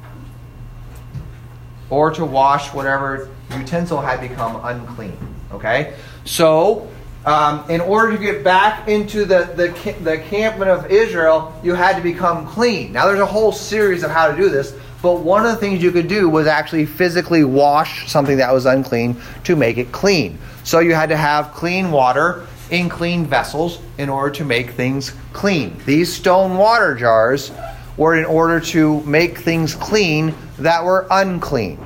or 1.89 2.11
to 2.11 2.25
wash 2.25 2.73
whatever 2.73 3.29
utensil 3.57 3.99
had 4.01 4.19
become 4.21 4.59
unclean. 4.63 5.17
Okay? 5.51 5.95
So, 6.25 6.89
um, 7.25 7.69
in 7.69 7.81
order 7.81 8.15
to 8.15 8.21
get 8.21 8.43
back 8.43 8.87
into 8.87 9.25
the, 9.25 9.45
the, 9.55 9.93
the 10.03 10.21
encampment 10.21 10.69
of 10.69 10.91
Israel, 10.91 11.59
you 11.63 11.73
had 11.73 11.95
to 11.95 12.01
become 12.01 12.45
clean. 12.45 12.91
Now, 12.91 13.07
there's 13.07 13.19
a 13.19 13.25
whole 13.25 13.51
series 13.51 14.03
of 14.03 14.11
how 14.11 14.29
to 14.29 14.37
do 14.37 14.49
this, 14.49 14.75
but 15.01 15.21
one 15.21 15.45
of 15.45 15.51
the 15.51 15.57
things 15.57 15.81
you 15.81 15.91
could 15.91 16.07
do 16.07 16.29
was 16.29 16.45
actually 16.45 16.85
physically 16.85 17.43
wash 17.43 18.09
something 18.09 18.37
that 18.37 18.53
was 18.53 18.65
unclean 18.65 19.19
to 19.45 19.55
make 19.55 19.77
it 19.77 19.91
clean. 19.91 20.37
So, 20.63 20.79
you 20.79 20.93
had 20.93 21.09
to 21.09 21.17
have 21.17 21.53
clean 21.53 21.91
water 21.91 22.45
in 22.69 22.89
clean 22.89 23.25
vessels 23.25 23.79
in 23.97 24.09
order 24.09 24.31
to 24.35 24.45
make 24.45 24.71
things 24.71 25.13
clean. 25.33 25.77
These 25.85 26.13
stone 26.13 26.57
water 26.57 26.95
jars 26.95 27.51
were 27.95 28.15
in 28.15 28.25
order 28.25 28.59
to 28.59 29.01
make 29.01 29.39
things 29.39 29.73
clean 29.75 30.35
that 30.59 30.83
were 30.83 31.07
unclean. 31.09 31.79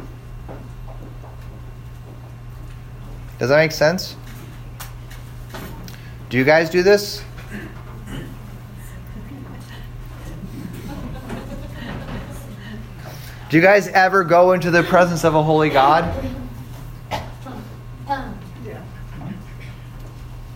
Does 3.39 3.49
that 3.49 3.57
make 3.57 3.71
sense? 3.71 4.15
Do 6.29 6.37
you 6.37 6.43
guys 6.43 6.69
do 6.69 6.83
this? 6.83 7.23
Do 13.49 13.57
you 13.57 13.63
guys 13.63 13.89
ever 13.89 14.23
go 14.23 14.53
into 14.53 14.71
the 14.71 14.83
presence 14.83 15.25
of 15.25 15.35
a 15.35 15.43
holy 15.43 15.69
God? 15.69 16.40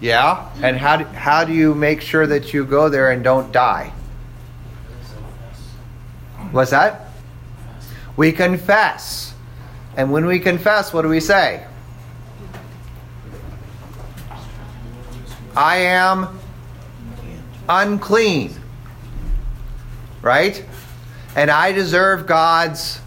Yeah? 0.06 0.48
And 0.62 0.78
how 0.78 0.98
do, 0.98 1.06
how 1.06 1.46
do 1.46 1.52
you 1.52 1.74
make 1.74 2.00
sure 2.00 2.28
that 2.28 2.54
you 2.54 2.64
go 2.64 2.90
there 2.90 3.10
and 3.10 3.24
don't 3.24 3.52
die? 3.52 3.92
What's 6.52 6.70
that? 6.70 7.08
We 8.16 8.32
confess. 8.32 9.34
And 9.98 10.12
when 10.12 10.28
we 10.28 10.38
confess, 10.38 10.94
what 10.94 11.02
do 11.02 11.08
we 11.08 11.20
say? 11.20 11.66
I 15.58 15.78
am 15.78 16.38
unclean. 17.68 18.54
Right? 20.22 20.64
And 21.36 21.50
I 21.50 21.72
deserve 21.72 22.28
God's 22.28 23.00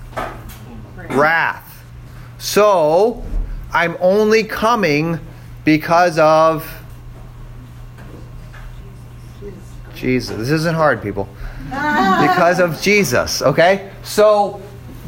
wrath. 1.10 1.84
So, 2.38 3.22
I'm 3.72 3.96
only 4.00 4.42
coming 4.42 5.20
because 5.64 6.18
of 6.18 6.77
Jesus. 9.98 10.36
This 10.36 10.50
isn't 10.50 10.74
hard, 10.74 11.02
people. 11.02 11.28
Because 11.68 12.60
of 12.60 12.80
Jesus, 12.80 13.42
okay? 13.42 13.90
So, 14.02 14.62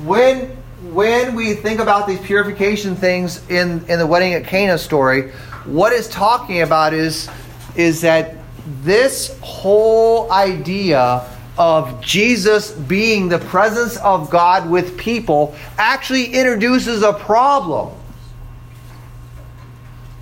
when 0.04 0.56
when 0.92 1.34
we 1.34 1.54
think 1.54 1.78
about 1.78 2.08
these 2.08 2.20
purification 2.20 2.96
things 2.96 3.48
in, 3.48 3.84
in 3.88 3.98
the 3.98 4.06
wedding 4.06 4.34
at 4.34 4.44
Cana 4.44 4.76
story, 4.76 5.30
what 5.64 5.92
it's 5.92 6.08
talking 6.08 6.62
about 6.62 6.92
is, 6.92 7.28
is 7.76 8.00
that 8.00 8.34
this 8.82 9.38
whole 9.40 10.30
idea 10.32 11.24
of 11.58 12.00
Jesus 12.00 12.72
being 12.72 13.28
the 13.28 13.38
presence 13.38 13.98
of 13.98 14.30
God 14.30 14.68
with 14.68 14.98
people 14.98 15.54
actually 15.78 16.26
introduces 16.26 17.02
a 17.02 17.12
problem. 17.12 17.94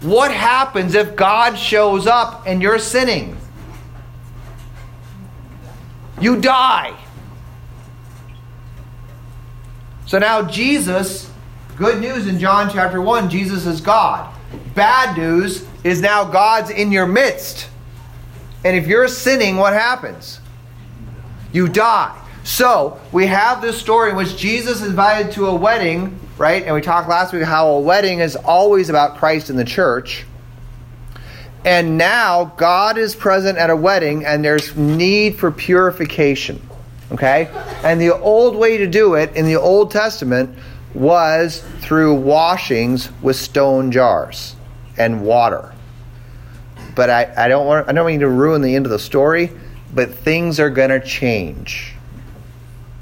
What 0.02 0.32
happens 0.32 0.94
if 0.94 1.16
God 1.16 1.58
shows 1.58 2.06
up 2.06 2.44
and 2.46 2.60
you're 2.60 2.78
sinning? 2.78 3.37
You 6.20 6.40
die. 6.40 6.96
So 10.06 10.18
now 10.18 10.42
Jesus, 10.42 11.30
good 11.76 12.00
news 12.00 12.26
in 12.26 12.38
John 12.38 12.70
chapter 12.72 13.00
1, 13.00 13.28
Jesus 13.28 13.66
is 13.66 13.80
God. 13.80 14.34
Bad 14.74 15.16
news 15.16 15.66
is 15.84 16.00
now 16.00 16.24
God's 16.24 16.70
in 16.70 16.90
your 16.90 17.06
midst. 17.06 17.68
And 18.64 18.76
if 18.76 18.86
you're 18.86 19.08
sinning, 19.08 19.56
what 19.56 19.74
happens? 19.74 20.40
You 21.52 21.68
die. 21.68 22.18
So 22.42 22.98
we 23.12 23.26
have 23.26 23.60
this 23.60 23.78
story 23.78 24.10
in 24.10 24.16
which 24.16 24.36
Jesus 24.36 24.80
is 24.80 24.88
invited 24.88 25.32
to 25.32 25.46
a 25.48 25.54
wedding, 25.54 26.18
right? 26.38 26.64
And 26.64 26.74
we 26.74 26.80
talked 26.80 27.08
last 27.08 27.32
week 27.32 27.42
how 27.42 27.68
a 27.68 27.80
wedding 27.80 28.20
is 28.20 28.36
always 28.36 28.88
about 28.88 29.18
Christ 29.18 29.50
and 29.50 29.58
the 29.58 29.64
church. 29.64 30.24
And 31.64 31.98
now 31.98 32.52
God 32.56 32.98
is 32.98 33.14
present 33.14 33.58
at 33.58 33.70
a 33.70 33.76
wedding 33.76 34.24
and 34.24 34.44
there's 34.44 34.76
need 34.76 35.36
for 35.36 35.50
purification. 35.50 36.60
Okay? 37.12 37.48
And 37.82 38.00
the 38.00 38.16
old 38.18 38.56
way 38.56 38.78
to 38.78 38.86
do 38.86 39.14
it 39.14 39.34
in 39.34 39.46
the 39.46 39.56
Old 39.56 39.90
Testament 39.90 40.56
was 40.94 41.62
through 41.80 42.14
washings 42.14 43.10
with 43.22 43.36
stone 43.36 43.90
jars 43.90 44.56
and 44.96 45.22
water. 45.22 45.74
But 46.94 47.10
I, 47.10 47.32
I 47.36 47.48
don't 47.48 47.66
want 47.66 47.88
I 47.88 47.92
don't 47.92 48.06
mean 48.06 48.20
to 48.20 48.28
ruin 48.28 48.62
the 48.62 48.74
end 48.74 48.86
of 48.86 48.90
the 48.90 48.98
story, 48.98 49.52
but 49.94 50.12
things 50.12 50.58
are 50.58 50.70
gonna 50.70 51.04
change. 51.04 51.94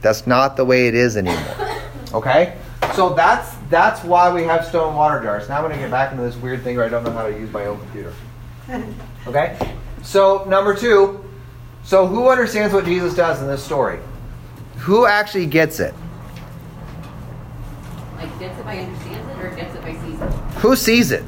That's 0.03 0.27
not 0.27 0.57
the 0.57 0.65
way 0.65 0.89
it 0.89 0.95
is 0.95 1.17
anymore. 1.17 1.81
Okay? 2.13 2.57
So 2.95 3.15
that's 3.15 3.55
that's 3.71 4.05
why 4.05 4.33
we 4.33 4.45
have 4.45 4.67
stone 4.67 4.95
water 4.95 5.23
jars. 5.23 5.49
Now 5.49 5.57
I'm 5.57 5.63
gonna 5.63 5.79
get 5.79 5.91
back 5.91 6.13
into 6.13 6.23
this 6.23 6.37
weird 6.37 6.63
thing 6.63 6.77
where 6.77 6.85
I 6.85 6.89
don't 6.89 7.05
know 7.05 7.13
how 7.13 7.27
to 7.27 7.33
use 7.33 7.51
my 7.53 7.65
own 7.67 7.79
computer. 7.79 8.13
Okay? 9.27 9.59
So 10.05 10.45
number 10.45 10.73
two, 10.73 11.27
so, 11.87 12.05
who 12.05 12.29
understands 12.29 12.75
what 12.75 12.85
Jesus 12.85 13.15
does 13.15 13.41
in 13.41 13.47
this 13.47 13.63
story? 13.63 14.01
Who 14.79 15.07
actually 15.07 15.47
gets 15.47 15.79
it? 15.79 15.95
Like, 18.17 18.37
gets 18.41 18.59
it 18.59 18.65
by 18.65 18.79
understands 18.79 19.31
it 19.31 19.45
or 19.45 19.55
gets 19.55 19.73
it 19.73 19.83
by 19.83 19.93
sees 19.93 20.21
it? 20.21 20.33
Who 20.59 20.75
sees 20.75 21.13
it? 21.13 21.23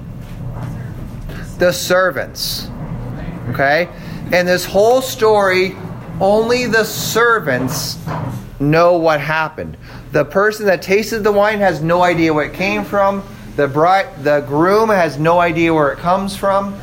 The 1.61 1.71
servants. 1.71 2.69
Okay? 3.51 3.89
And 4.33 4.49
this 4.49 4.65
whole 4.65 5.01
story, 5.01 5.77
only 6.21 6.67
the 6.67 6.83
servants 6.83 7.97
know 8.59 8.99
what 8.99 9.21
happened. 9.21 9.77
The 10.11 10.25
person 10.25 10.67
that 10.67 10.83
tasted 10.83 11.21
the 11.21 11.31
wine 11.31 11.61
has 11.61 11.81
no 11.83 12.03
idea 12.03 12.35
where 12.35 12.47
it 12.47 12.55
came 12.55 12.85
from. 12.85 13.23
The 13.55 13.69
bride, 13.69 14.25
the 14.25 14.41
groom 14.41 14.89
has 14.89 15.21
no 15.21 15.39
idea 15.39 15.73
where 15.73 15.93
it 15.93 15.99
comes 15.99 16.37
from. 16.37 16.81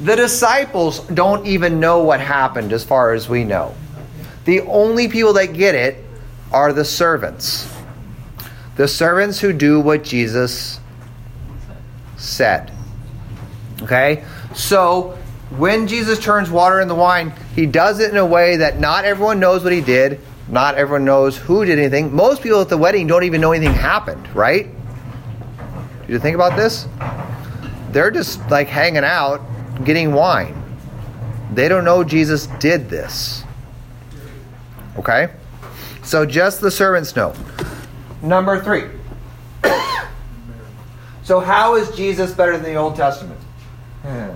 The 0.00 0.14
disciples 0.14 1.00
don't 1.00 1.46
even 1.46 1.80
know 1.80 2.02
what 2.02 2.20
happened 2.20 2.72
as 2.72 2.84
far 2.84 3.14
as 3.14 3.28
we 3.28 3.44
know. 3.44 3.74
The 4.44 4.60
only 4.62 5.08
people 5.08 5.32
that 5.34 5.54
get 5.54 5.74
it 5.74 6.04
are 6.52 6.72
the 6.72 6.84
servants. 6.84 7.72
The 8.76 8.86
servants 8.86 9.40
who 9.40 9.52
do 9.52 9.80
what 9.80 10.04
Jesus 10.04 10.80
said. 12.16 12.70
Okay? 13.82 14.24
So, 14.54 15.18
when 15.56 15.86
Jesus 15.86 16.18
turns 16.18 16.50
water 16.50 16.80
into 16.80 16.94
wine, 16.94 17.32
he 17.54 17.66
does 17.66 18.00
it 18.00 18.10
in 18.10 18.16
a 18.16 18.26
way 18.26 18.56
that 18.56 18.78
not 18.78 19.04
everyone 19.04 19.40
knows 19.40 19.64
what 19.64 19.72
he 19.72 19.80
did, 19.80 20.20
not 20.48 20.74
everyone 20.76 21.04
knows 21.04 21.36
who 21.36 21.64
did 21.64 21.78
anything. 21.78 22.14
Most 22.14 22.42
people 22.42 22.60
at 22.60 22.68
the 22.68 22.76
wedding 22.76 23.06
don't 23.06 23.24
even 23.24 23.40
know 23.40 23.52
anything 23.52 23.74
happened, 23.74 24.28
right? 24.34 24.68
Did 26.02 26.12
you 26.12 26.18
think 26.18 26.34
about 26.34 26.56
this? 26.56 26.86
They're 27.90 28.10
just 28.10 28.40
like 28.50 28.68
hanging 28.68 29.04
out 29.04 29.40
getting 29.84 30.12
wine. 30.12 30.62
They 31.52 31.68
don't 31.68 31.84
know 31.84 32.04
Jesus 32.04 32.46
did 32.58 32.88
this. 32.88 33.44
Okay? 34.98 35.28
So 36.02 36.24
just 36.24 36.60
the 36.60 36.70
servants 36.70 37.16
know. 37.16 37.34
Number 38.22 38.62
three. 38.62 38.84
so, 41.22 41.40
how 41.40 41.74
is 41.74 41.90
Jesus 41.96 42.32
better 42.32 42.56
than 42.56 42.72
the 42.72 42.74
Old 42.74 42.96
Testament? 42.96 43.40
Hmm. 44.02 44.32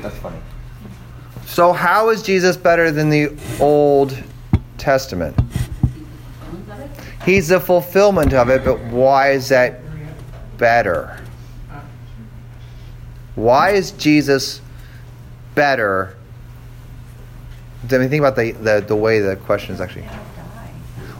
That's 0.00 0.16
funny. 0.18 0.38
So, 1.46 1.72
how 1.72 2.10
is 2.10 2.22
Jesus 2.22 2.56
better 2.56 2.90
than 2.90 3.08
the 3.10 3.36
Old 3.60 4.22
Testament? 4.78 5.38
He's 7.24 7.48
the 7.48 7.60
fulfillment 7.60 8.34
of 8.34 8.50
it, 8.50 8.64
but 8.64 8.78
why 8.84 9.30
is 9.30 9.48
that 9.48 9.80
better? 10.58 11.23
Why 13.34 13.70
is 13.70 13.90
Jesus 13.92 14.60
better? 15.54 16.16
I 17.90 17.98
mean, 17.98 18.08
think 18.08 18.20
about 18.20 18.36
the, 18.36 18.52
the, 18.52 18.84
the 18.86 18.96
way 18.96 19.20
the 19.20 19.36
question 19.36 19.74
is 19.74 19.80
actually. 19.80 20.06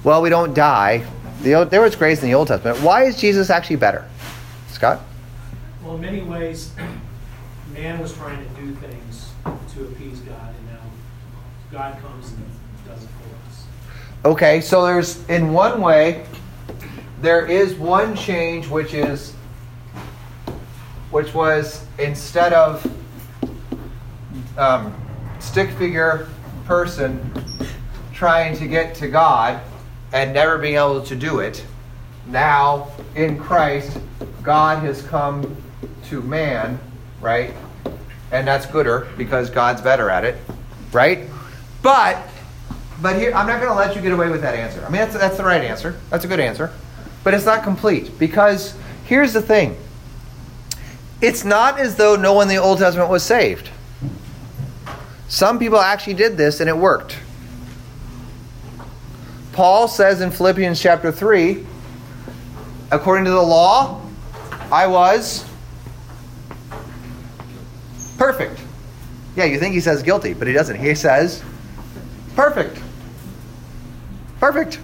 Well, 0.03 0.23
we 0.23 0.29
don't 0.29 0.55
die. 0.55 1.05
The, 1.43 1.65
there 1.65 1.81
was 1.81 1.97
grace 1.97 2.23
in 2.23 2.29
the 2.29 2.35
Old 2.35 2.49
Testament. 2.49 2.81
Why 2.81 3.05
is 3.05 3.19
Jesus 3.19 3.51
actually 3.51 3.77
better? 3.77 4.09
Scott? 4.69 5.01
Well, 5.83 5.97
in 5.97 6.01
many 6.01 6.23
ways, 6.23 6.73
man 7.75 8.01
was 8.01 8.15
trying 8.15 8.39
to 8.39 8.61
do 8.61 8.75
things 8.77 9.33
to 9.75 9.85
appease 9.85 10.21
God, 10.21 10.55
and 10.57 10.67
now 10.69 10.81
God 11.73 12.01
comes 12.01 12.33
and 12.33 12.45
does 12.87 13.03
it 13.03 13.09
for 13.09 13.49
us. 13.49 13.65
Okay, 14.25 14.61
so 14.61 14.87
there's, 14.87 15.29
in 15.29 15.53
one 15.53 15.81
way, 15.81 16.27
there 17.21 17.47
is 17.47 17.75
one 17.75 18.15
change 18.17 18.69
which 18.69 18.95
is 18.95 19.34
which 21.15 21.33
was 21.33 21.87
instead 22.01 22.53
of 22.53 22.85
um, 24.59 24.93
stick 25.39 25.71
figure 25.71 26.27
person 26.65 27.31
trying 28.13 28.57
to 28.57 28.67
get 28.67 28.97
to 28.97 29.07
God 29.07 29.63
and 30.13 30.35
never 30.35 30.59
being 30.59 30.75
able 30.75 31.01
to 31.03 31.15
do 31.15 31.39
it, 31.39 31.65
now 32.27 32.89
in 33.15 33.39
Christ, 33.39 33.97
God 34.43 34.83
has 34.83 35.03
come 35.03 35.57
to 36.07 36.21
man, 36.21 36.81
right? 37.21 37.55
And 38.33 38.45
that's 38.45 38.67
gooder 38.67 39.07
because 39.17 39.51
God's 39.51 39.81
better 39.81 40.11
at 40.11 40.25
it, 40.25 40.37
right? 40.91 41.29
But 41.81 42.19
but 43.01 43.15
here 43.15 43.33
I'm 43.35 43.47
not 43.47 43.61
going 43.61 43.71
to 43.71 43.79
let 43.79 43.95
you 43.95 44.03
get 44.03 44.11
away 44.11 44.31
with 44.31 44.41
that 44.41 44.57
answer. 44.57 44.85
I 44.85 44.91
mean 44.91 45.01
that's 45.01 45.15
that's 45.15 45.37
the 45.37 45.45
right 45.45 45.63
answer. 45.63 45.97
That's 46.11 46.25
a 46.25 46.29
good 46.29 46.41
answer. 46.41 46.73
But 47.23 47.35
it's 47.35 47.47
not 47.47 47.63
complete 47.63 48.19
because 48.19 48.75
here's 49.05 49.33
the 49.33 49.43
thing. 49.43 49.77
It's 51.21 51.45
not 51.45 51.79
as 51.79 51.97
though 51.97 52.17
no 52.17 52.33
one 52.33 52.49
in 52.49 52.57
the 52.57 52.63
Old 52.63 52.79
Testament 52.79 53.11
was 53.11 53.23
saved. 53.23 53.71
Some 55.29 55.59
people 55.59 55.79
actually 55.79 56.15
did 56.15 56.37
this 56.37 56.61
and 56.61 56.69
it 56.69 56.77
worked. 56.77 57.19
Paul 59.53 59.89
says 59.89 60.21
in 60.21 60.31
Philippians 60.31 60.81
chapter 60.81 61.13
3 61.13 61.67
according 62.91 63.25
to 63.25 63.31
the 63.31 63.43
law, 63.43 64.01
I 64.71 64.87
was 64.87 65.45
perfect. 68.19 68.61
Yeah, 69.37 69.45
you 69.45 69.59
think 69.59 69.75
he 69.75 69.81
says 69.81 70.03
guilty, 70.03 70.35
but 70.35 70.47
he 70.47 70.53
doesn't. 70.53 70.77
He 70.77 70.95
says 70.95 71.43
perfect. 72.37 72.81
Perfect. 74.39 74.79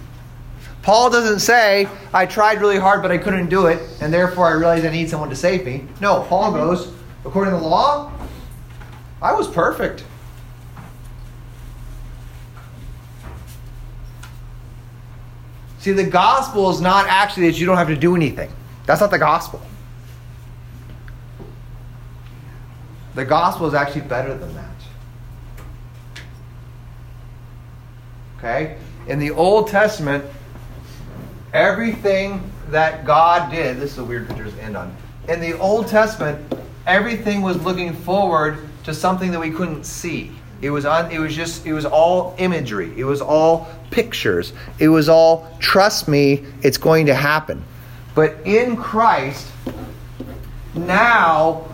Paul 0.81 1.11
doesn't 1.11 1.39
say, 1.39 1.87
I 2.11 2.25
tried 2.25 2.59
really 2.59 2.79
hard, 2.79 3.01
but 3.01 3.11
I 3.11 3.17
couldn't 3.17 3.49
do 3.49 3.67
it, 3.67 3.81
and 4.01 4.11
therefore 4.11 4.47
I 4.47 4.51
realized 4.51 4.85
I 4.85 4.89
need 4.89 5.09
someone 5.09 5.29
to 5.29 5.35
save 5.35 5.65
me. 5.65 5.85
No, 5.99 6.23
Paul 6.23 6.51
mm-hmm. 6.51 6.57
goes, 6.57 6.93
according 7.23 7.53
to 7.53 7.59
the 7.59 7.67
law, 7.67 8.11
I 9.21 9.33
was 9.33 9.47
perfect. 9.47 10.03
See, 15.77 15.91
the 15.91 16.03
gospel 16.03 16.69
is 16.69 16.81
not 16.81 17.07
actually 17.07 17.49
that 17.49 17.59
you 17.59 17.65
don't 17.65 17.77
have 17.77 17.87
to 17.87 17.95
do 17.95 18.15
anything. 18.15 18.51
That's 18.85 19.01
not 19.01 19.11
the 19.11 19.19
gospel. 19.19 19.61
The 23.15 23.25
gospel 23.25 23.67
is 23.67 23.73
actually 23.73 24.01
better 24.01 24.35
than 24.35 24.53
that. 24.55 24.69
Okay? 28.37 28.77
In 29.07 29.19
the 29.19 29.31
Old 29.31 29.67
Testament, 29.67 30.23
everything 31.53 32.49
that 32.69 33.05
God 33.05 33.51
did, 33.51 33.77
this 33.77 33.93
is 33.93 33.97
a 33.97 34.03
weird 34.03 34.27
picture 34.27 34.49
to 34.49 34.63
end 34.63 34.77
on. 34.77 34.95
In 35.27 35.39
the 35.39 35.57
Old 35.59 35.87
Testament, 35.87 36.53
everything 36.87 37.41
was 37.41 37.61
looking 37.63 37.93
forward 37.93 38.57
to 38.83 38.93
something 38.93 39.31
that 39.31 39.39
we 39.39 39.51
couldn't 39.51 39.83
see. 39.83 40.31
It 40.61 40.69
was 40.69 40.85
on 40.85 41.11
it 41.11 41.19
was 41.19 41.35
just 41.35 41.65
it 41.65 41.73
was 41.73 41.85
all 41.85 42.35
imagery. 42.37 42.93
It 42.95 43.03
was 43.03 43.21
all 43.21 43.67
pictures. 43.89 44.53
It 44.79 44.89
was 44.89 45.09
all 45.09 45.55
trust 45.59 46.07
me, 46.07 46.45
it's 46.61 46.77
going 46.77 47.07
to 47.07 47.15
happen. 47.15 47.63
But 48.13 48.35
in 48.45 48.77
Christ, 48.77 49.47
now 50.75 51.67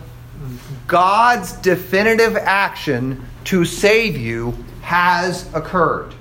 God's 0.87 1.53
definitive 1.53 2.37
action 2.37 3.25
to 3.45 3.65
save 3.65 4.15
you 4.15 4.57
has 4.81 5.53
occurred. 5.53 6.13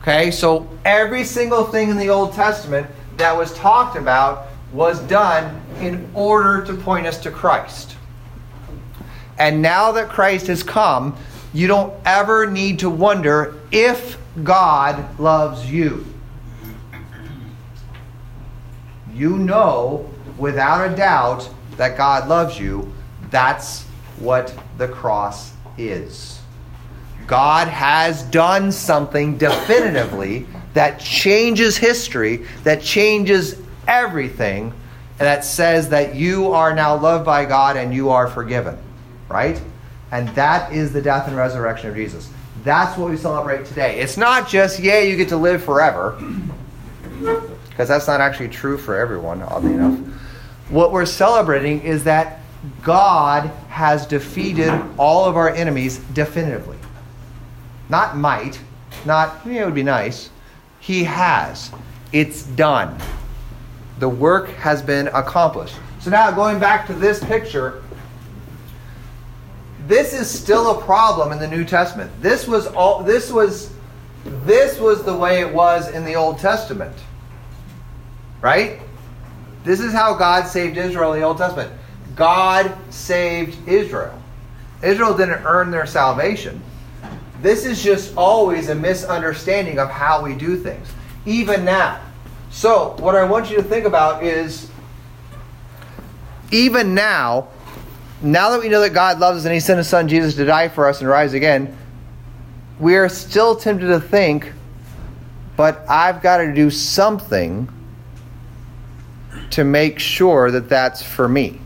Okay, 0.00 0.30
so 0.30 0.66
every 0.86 1.24
single 1.24 1.64
thing 1.64 1.90
in 1.90 1.98
the 1.98 2.08
Old 2.08 2.32
Testament 2.32 2.86
that 3.18 3.36
was 3.36 3.52
talked 3.52 3.98
about 3.98 4.46
was 4.72 4.98
done 5.00 5.60
in 5.80 6.10
order 6.14 6.64
to 6.64 6.74
point 6.74 7.06
us 7.06 7.18
to 7.18 7.30
Christ. 7.30 7.96
And 9.38 9.60
now 9.60 9.92
that 9.92 10.08
Christ 10.08 10.46
has 10.46 10.62
come, 10.62 11.16
you 11.52 11.66
don't 11.66 11.92
ever 12.06 12.46
need 12.46 12.78
to 12.78 12.88
wonder 12.88 13.60
if 13.70 14.18
God 14.42 15.18
loves 15.18 15.70
you. 15.70 16.06
You 19.12 19.36
know 19.36 20.08
without 20.38 20.90
a 20.90 20.96
doubt 20.96 21.50
that 21.76 21.98
God 21.98 22.26
loves 22.26 22.58
you. 22.58 22.90
That's 23.28 23.82
what 24.18 24.54
the 24.78 24.88
cross 24.88 25.52
is. 25.76 26.39
God 27.30 27.68
has 27.68 28.24
done 28.24 28.72
something 28.72 29.38
definitively 29.38 30.46
that 30.74 31.00
changes 31.00 31.78
history, 31.78 32.44
that 32.64 32.82
changes 32.82 33.58
everything, 33.88 34.64
and 34.64 35.26
that 35.26 35.44
says 35.44 35.88
that 35.88 36.14
you 36.14 36.52
are 36.52 36.74
now 36.74 36.96
loved 36.96 37.24
by 37.24 37.46
God 37.46 37.76
and 37.78 37.94
you 37.94 38.10
are 38.10 38.28
forgiven 38.28 38.76
right? 39.30 39.62
And 40.10 40.28
that 40.30 40.72
is 40.72 40.92
the 40.92 41.00
death 41.00 41.28
and 41.28 41.36
resurrection 41.36 41.88
of 41.88 41.96
Jesus. 41.96 42.30
That's 42.64 42.98
what 42.98 43.08
we 43.08 43.16
celebrate 43.16 43.64
today. 43.64 44.00
It's 44.00 44.18
not 44.18 44.48
just, 44.48 44.80
yeah, 44.80 45.00
you 45.00 45.16
get 45.16 45.30
to 45.30 45.36
live 45.36 45.64
forever, 45.64 46.20
because 47.70 47.88
that's 47.88 48.06
not 48.06 48.20
actually 48.20 48.48
true 48.48 48.76
for 48.76 48.96
everyone, 48.96 49.40
oddly 49.42 49.72
enough. 49.72 49.98
What 50.68 50.92
we're 50.92 51.06
celebrating 51.06 51.80
is 51.82 52.04
that 52.04 52.40
God 52.82 53.46
has 53.68 54.04
defeated 54.04 54.70
all 54.98 55.24
of 55.24 55.36
our 55.36 55.48
enemies 55.48 55.98
definitively. 56.12 56.76
Not 57.90 58.16
might, 58.16 58.58
not, 59.04 59.40
yeah, 59.44 59.62
it 59.62 59.64
would 59.66 59.74
be 59.74 59.82
nice. 59.82 60.30
He 60.78 61.04
has. 61.04 61.70
It's 62.12 62.44
done. 62.44 62.96
The 63.98 64.08
work 64.08 64.48
has 64.50 64.80
been 64.80 65.08
accomplished. 65.08 65.74
So 66.00 66.10
now, 66.10 66.30
going 66.30 66.58
back 66.58 66.86
to 66.86 66.94
this 66.94 67.22
picture, 67.22 67.82
this 69.86 70.14
is 70.14 70.30
still 70.30 70.78
a 70.78 70.82
problem 70.82 71.32
in 71.32 71.38
the 71.38 71.48
New 71.48 71.64
Testament. 71.64 72.10
This 72.22 72.46
was 72.46 72.68
all 72.68 73.02
this 73.02 73.30
was 73.30 73.72
this 74.24 74.78
was 74.78 75.02
the 75.02 75.14
way 75.14 75.40
it 75.40 75.52
was 75.52 75.90
in 75.90 76.04
the 76.04 76.14
Old 76.14 76.38
Testament. 76.38 76.96
Right? 78.40 78.80
This 79.64 79.80
is 79.80 79.92
how 79.92 80.14
God 80.14 80.46
saved 80.46 80.78
Israel 80.78 81.12
in 81.12 81.20
the 81.20 81.26
Old 81.26 81.38
Testament. 81.38 81.70
God 82.14 82.74
saved 82.90 83.68
Israel. 83.68 84.16
Israel 84.82 85.14
didn't 85.14 85.44
earn 85.44 85.70
their 85.70 85.86
salvation. 85.86 86.62
This 87.40 87.64
is 87.64 87.82
just 87.82 88.14
always 88.16 88.68
a 88.68 88.74
misunderstanding 88.74 89.78
of 89.78 89.90
how 89.90 90.22
we 90.22 90.34
do 90.34 90.56
things, 90.56 90.88
even 91.24 91.64
now. 91.64 92.00
So, 92.50 92.96
what 92.98 93.14
I 93.14 93.24
want 93.24 93.50
you 93.50 93.56
to 93.56 93.62
think 93.62 93.86
about 93.86 94.22
is 94.22 94.70
even 96.50 96.94
now, 96.94 97.48
now 98.20 98.50
that 98.50 98.60
we 98.60 98.68
know 98.68 98.80
that 98.80 98.90
God 98.90 99.20
loves 99.20 99.38
us 99.38 99.44
and 99.44 99.54
He 99.54 99.60
sent 99.60 99.78
His 99.78 99.88
Son 99.88 100.08
Jesus 100.08 100.34
to 100.34 100.44
die 100.44 100.68
for 100.68 100.86
us 100.86 101.00
and 101.00 101.08
rise 101.08 101.32
again, 101.32 101.76
we 102.78 102.96
are 102.96 103.08
still 103.08 103.56
tempted 103.56 103.86
to 103.86 104.00
think, 104.00 104.52
but 105.56 105.84
I've 105.88 106.22
got 106.22 106.38
to 106.38 106.52
do 106.52 106.70
something 106.70 107.68
to 109.50 109.64
make 109.64 109.98
sure 109.98 110.50
that 110.50 110.68
that's 110.68 111.02
for 111.02 111.28
me. 111.28 111.60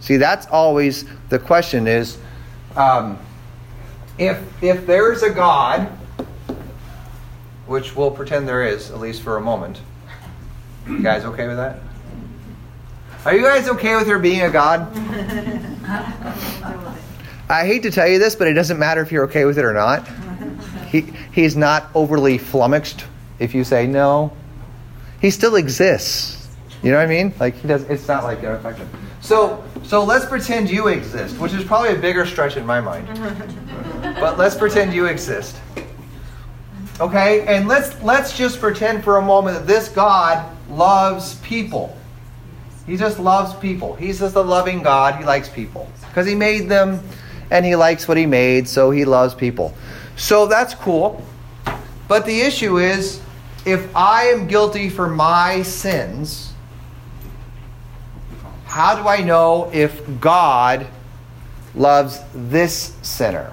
See, 0.00 0.16
that's 0.16 0.46
always 0.46 1.04
the 1.28 1.38
question 1.38 1.86
is 1.86 2.18
um, 2.76 3.18
if, 4.18 4.62
if 4.62 4.86
there's 4.86 5.22
a 5.22 5.30
God, 5.30 5.88
which 7.66 7.96
we'll 7.96 8.10
pretend 8.10 8.48
there 8.48 8.64
is, 8.64 8.90
at 8.90 8.98
least 8.98 9.22
for 9.22 9.36
a 9.36 9.40
moment, 9.40 9.80
you 10.86 11.02
guys 11.02 11.24
okay 11.24 11.48
with 11.48 11.56
that? 11.56 11.80
Are 13.24 13.34
you 13.34 13.42
guys 13.42 13.68
okay 13.68 13.96
with 13.96 14.06
there 14.06 14.18
being 14.18 14.42
a 14.42 14.50
God? 14.50 14.88
I 17.48 17.66
hate 17.66 17.82
to 17.82 17.90
tell 17.90 18.08
you 18.08 18.18
this, 18.18 18.36
but 18.36 18.46
it 18.48 18.54
doesn't 18.54 18.78
matter 18.78 19.00
if 19.02 19.10
you're 19.10 19.24
okay 19.24 19.44
with 19.44 19.58
it 19.58 19.64
or 19.64 19.72
not. 19.72 20.06
He, 20.88 21.12
he's 21.32 21.56
not 21.56 21.88
overly 21.94 22.38
flummoxed 22.38 23.04
if 23.38 23.54
you 23.54 23.64
say 23.64 23.86
no. 23.86 24.32
He 25.20 25.30
still 25.30 25.56
exists. 25.56 26.48
You 26.82 26.92
know 26.92 26.98
what 26.98 27.04
I 27.04 27.06
mean? 27.06 27.34
Like 27.40 27.54
he 27.56 27.68
does. 27.68 27.82
It's 27.84 28.06
not 28.06 28.24
like 28.24 28.42
affection. 28.42 28.88
So, 29.20 29.64
so 29.82 30.04
let's 30.04 30.24
pretend 30.24 30.70
you 30.70 30.88
exist, 30.88 31.38
which 31.38 31.52
is 31.52 31.64
probably 31.64 31.94
a 31.94 31.98
bigger 31.98 32.26
stretch 32.26 32.56
in 32.56 32.64
my 32.64 32.80
mind. 32.80 33.08
But 34.18 34.38
let's 34.38 34.54
pretend 34.54 34.94
you 34.94 35.06
exist. 35.06 35.56
Okay, 36.98 37.46
and 37.46 37.68
let's 37.68 38.02
let's 38.02 38.36
just 38.36 38.58
pretend 38.58 39.04
for 39.04 39.18
a 39.18 39.22
moment 39.22 39.58
that 39.58 39.66
this 39.66 39.88
God 39.90 40.50
loves 40.70 41.34
people. 41.36 41.94
He 42.86 42.96
just 42.96 43.18
loves 43.18 43.54
people. 43.54 43.94
He's 43.94 44.20
just 44.20 44.34
a 44.34 44.40
loving 44.40 44.82
God. 44.82 45.16
He 45.16 45.24
likes 45.24 45.48
people 45.50 45.90
because 46.08 46.26
He 46.26 46.34
made 46.34 46.68
them 46.68 47.00
and 47.50 47.66
He 47.66 47.76
likes 47.76 48.08
what 48.08 48.16
He 48.16 48.24
made, 48.24 48.66
so 48.66 48.90
He 48.90 49.04
loves 49.04 49.34
people. 49.34 49.74
So 50.16 50.46
that's 50.46 50.74
cool. 50.74 51.22
But 52.08 52.24
the 52.24 52.40
issue 52.40 52.78
is 52.78 53.20
if 53.66 53.94
I 53.94 54.28
am 54.28 54.46
guilty 54.46 54.88
for 54.88 55.08
my 55.08 55.62
sins, 55.62 56.54
how 58.64 58.94
do 58.94 59.06
I 59.06 59.22
know 59.22 59.70
if 59.74 60.00
God 60.20 60.86
loves 61.74 62.20
this 62.32 62.96
sinner? 63.02 63.52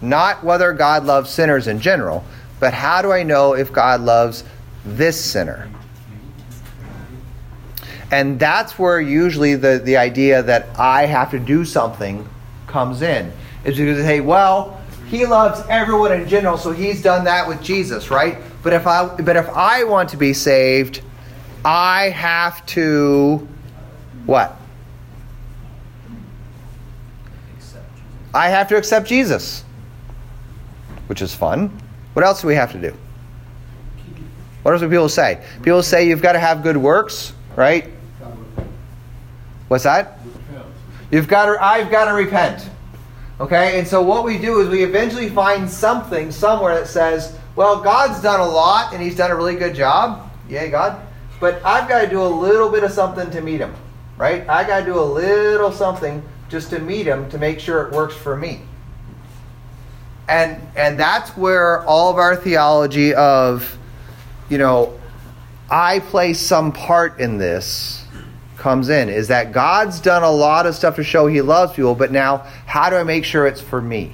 Not 0.00 0.44
whether 0.44 0.72
God 0.72 1.04
loves 1.04 1.30
sinners 1.30 1.66
in 1.66 1.80
general, 1.80 2.24
but 2.60 2.72
how 2.72 3.02
do 3.02 3.12
I 3.12 3.22
know 3.22 3.54
if 3.54 3.72
God 3.72 4.00
loves 4.00 4.44
this 4.84 5.22
sinner? 5.22 5.68
And 8.10 8.38
that's 8.40 8.78
where 8.78 9.00
usually 9.00 9.54
the, 9.54 9.80
the 9.84 9.96
idea 9.96 10.42
that 10.42 10.68
I 10.78 11.06
have 11.06 11.30
to 11.32 11.38
do 11.38 11.64
something 11.64 12.26
comes 12.66 13.02
in. 13.02 13.32
Is 13.64 13.76
because, 13.76 14.04
hey, 14.04 14.20
well, 14.20 14.80
he 15.08 15.26
loves 15.26 15.62
everyone 15.68 16.12
in 16.12 16.28
general, 16.28 16.56
so 16.56 16.72
he's 16.72 17.02
done 17.02 17.24
that 17.24 17.46
with 17.48 17.62
Jesus, 17.62 18.10
right? 18.10 18.38
But 18.62 18.72
if 18.72 18.86
I 18.86 19.06
but 19.06 19.36
if 19.36 19.48
I 19.48 19.84
want 19.84 20.10
to 20.10 20.16
be 20.16 20.32
saved, 20.32 21.02
I 21.64 22.10
have 22.10 22.64
to 22.66 23.46
what? 24.26 24.56
I 28.34 28.50
have 28.50 28.68
to 28.68 28.76
accept 28.76 29.08
Jesus. 29.08 29.64
Which 31.08 31.20
is 31.20 31.34
fun. 31.34 31.76
What 32.12 32.24
else 32.24 32.40
do 32.40 32.46
we 32.46 32.54
have 32.54 32.72
to 32.72 32.80
do? 32.80 32.96
What 34.62 34.72
else 34.72 34.80
do 34.80 34.88
people 34.88 35.08
say? 35.08 35.44
People 35.62 35.82
say 35.82 36.06
you've 36.06 36.22
got 36.22 36.32
to 36.32 36.38
have 36.38 36.62
good 36.62 36.76
works, 36.76 37.32
right? 37.56 37.88
What's 39.68 39.84
that? 39.84 40.18
You've 41.10 41.28
got 41.28 41.46
to, 41.46 41.64
I've 41.64 41.90
got 41.90 42.06
to 42.06 42.12
repent. 42.12 42.68
Okay? 43.40 43.78
And 43.78 43.86
so 43.86 44.02
what 44.02 44.24
we 44.24 44.38
do 44.38 44.60
is 44.60 44.68
we 44.68 44.82
eventually 44.82 45.28
find 45.28 45.68
something 45.68 46.30
somewhere 46.30 46.74
that 46.74 46.88
says, 46.88 47.36
well, 47.56 47.80
God's 47.80 48.20
done 48.22 48.40
a 48.40 48.46
lot 48.46 48.92
and 48.92 49.02
he's 49.02 49.16
done 49.16 49.30
a 49.30 49.36
really 49.36 49.56
good 49.56 49.74
job. 49.74 50.30
Yay, 50.48 50.70
God. 50.70 51.00
But 51.40 51.64
I've 51.64 51.88
got 51.88 52.02
to 52.02 52.08
do 52.08 52.22
a 52.22 52.28
little 52.28 52.68
bit 52.68 52.84
of 52.84 52.90
something 52.90 53.30
to 53.30 53.40
meet 53.40 53.60
him. 53.60 53.74
Right? 54.16 54.48
I 54.48 54.64
got 54.64 54.80
to 54.80 54.84
do 54.84 54.98
a 54.98 55.00
little 55.00 55.70
something 55.70 56.22
just 56.48 56.70
to 56.70 56.80
meet 56.80 57.06
him 57.06 57.30
to 57.30 57.38
make 57.38 57.60
sure 57.60 57.86
it 57.86 57.92
works 57.92 58.14
for 58.14 58.36
me. 58.36 58.62
And 60.28 60.60
and 60.76 60.98
that's 60.98 61.30
where 61.36 61.84
all 61.84 62.10
of 62.10 62.16
our 62.16 62.36
theology 62.36 63.14
of, 63.14 63.78
you 64.48 64.58
know, 64.58 64.98
I 65.70 66.00
play 66.00 66.34
some 66.34 66.72
part 66.72 67.18
in 67.18 67.38
this 67.38 68.04
comes 68.56 68.88
in 68.88 69.08
is 69.08 69.28
that 69.28 69.52
God's 69.52 70.00
done 70.00 70.22
a 70.22 70.30
lot 70.30 70.66
of 70.66 70.74
stuff 70.74 70.96
to 70.96 71.04
show 71.04 71.26
he 71.26 71.40
loves 71.40 71.72
people, 71.74 71.94
but 71.94 72.10
now 72.10 72.38
how 72.66 72.90
do 72.90 72.96
I 72.96 73.04
make 73.04 73.24
sure 73.24 73.46
it's 73.46 73.60
for 73.60 73.80
me? 73.80 74.12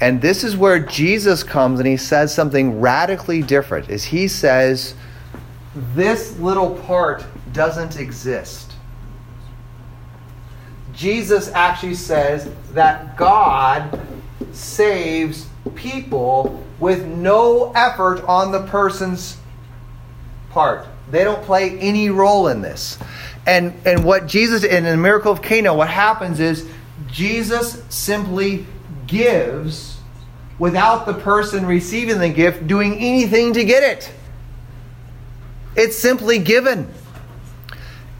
And 0.00 0.20
this 0.20 0.42
is 0.42 0.56
where 0.56 0.80
Jesus 0.80 1.44
comes 1.44 1.78
and 1.78 1.86
he 1.86 1.96
says 1.96 2.34
something 2.34 2.80
radically 2.80 3.40
different. 3.40 3.88
Is 3.88 4.02
he 4.04 4.26
says, 4.26 4.94
this 5.94 6.36
little 6.38 6.74
part 6.80 7.24
doesn't 7.52 7.98
exist. 7.98 8.71
Jesus 10.92 11.48
actually 11.52 11.94
says 11.94 12.50
that 12.72 13.16
God 13.16 13.98
saves 14.52 15.46
people 15.74 16.62
with 16.78 17.06
no 17.06 17.72
effort 17.74 18.22
on 18.24 18.52
the 18.52 18.66
person's 18.66 19.36
part. 20.50 20.86
They 21.10 21.24
don't 21.24 21.42
play 21.44 21.78
any 21.78 22.10
role 22.10 22.48
in 22.48 22.62
this. 22.62 22.98
And 23.46 23.74
and 23.84 24.04
what 24.04 24.26
Jesus 24.26 24.64
in 24.64 24.84
the 24.84 24.96
miracle 24.96 25.32
of 25.32 25.42
Cana, 25.42 25.74
what 25.74 25.88
happens 25.88 26.40
is 26.40 26.68
Jesus 27.10 27.82
simply 27.88 28.66
gives 29.06 29.98
without 30.58 31.06
the 31.06 31.14
person 31.14 31.66
receiving 31.66 32.18
the 32.18 32.28
gift 32.28 32.66
doing 32.66 32.94
anything 32.98 33.52
to 33.54 33.64
get 33.64 33.82
it. 33.82 34.10
It's 35.74 35.98
simply 35.98 36.38
given. 36.38 36.92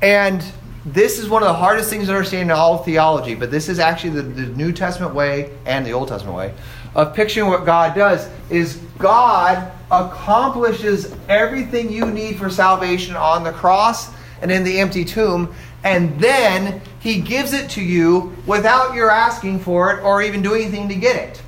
And 0.00 0.44
this 0.84 1.18
is 1.18 1.28
one 1.28 1.42
of 1.42 1.48
the 1.48 1.54
hardest 1.54 1.90
things 1.90 2.06
to 2.06 2.14
understand 2.14 2.50
in 2.50 2.56
all 2.56 2.78
theology, 2.78 3.34
but 3.34 3.50
this 3.50 3.68
is 3.68 3.78
actually 3.78 4.10
the, 4.10 4.22
the 4.22 4.46
New 4.56 4.72
Testament 4.72 5.14
way 5.14 5.56
and 5.64 5.86
the 5.86 5.92
Old 5.92 6.08
Testament 6.08 6.36
way 6.36 6.54
of 6.94 7.14
picturing 7.14 7.48
what 7.48 7.64
God 7.64 7.94
does 7.94 8.28
is 8.50 8.76
God 8.98 9.70
accomplishes 9.90 11.14
everything 11.28 11.90
you 11.90 12.06
need 12.06 12.36
for 12.36 12.50
salvation 12.50 13.16
on 13.16 13.44
the 13.44 13.52
cross 13.52 14.10
and 14.40 14.50
in 14.50 14.64
the 14.64 14.80
empty 14.80 15.04
tomb, 15.04 15.54
and 15.84 16.18
then 16.20 16.80
he 17.00 17.20
gives 17.20 17.52
it 17.52 17.70
to 17.70 17.82
you 17.82 18.36
without 18.46 18.94
your 18.94 19.10
asking 19.10 19.60
for 19.60 19.92
it 19.92 20.02
or 20.02 20.22
even 20.22 20.42
doing 20.42 20.62
anything 20.62 20.88
to 20.88 20.94
get 20.94 21.16
it. 21.16 21.42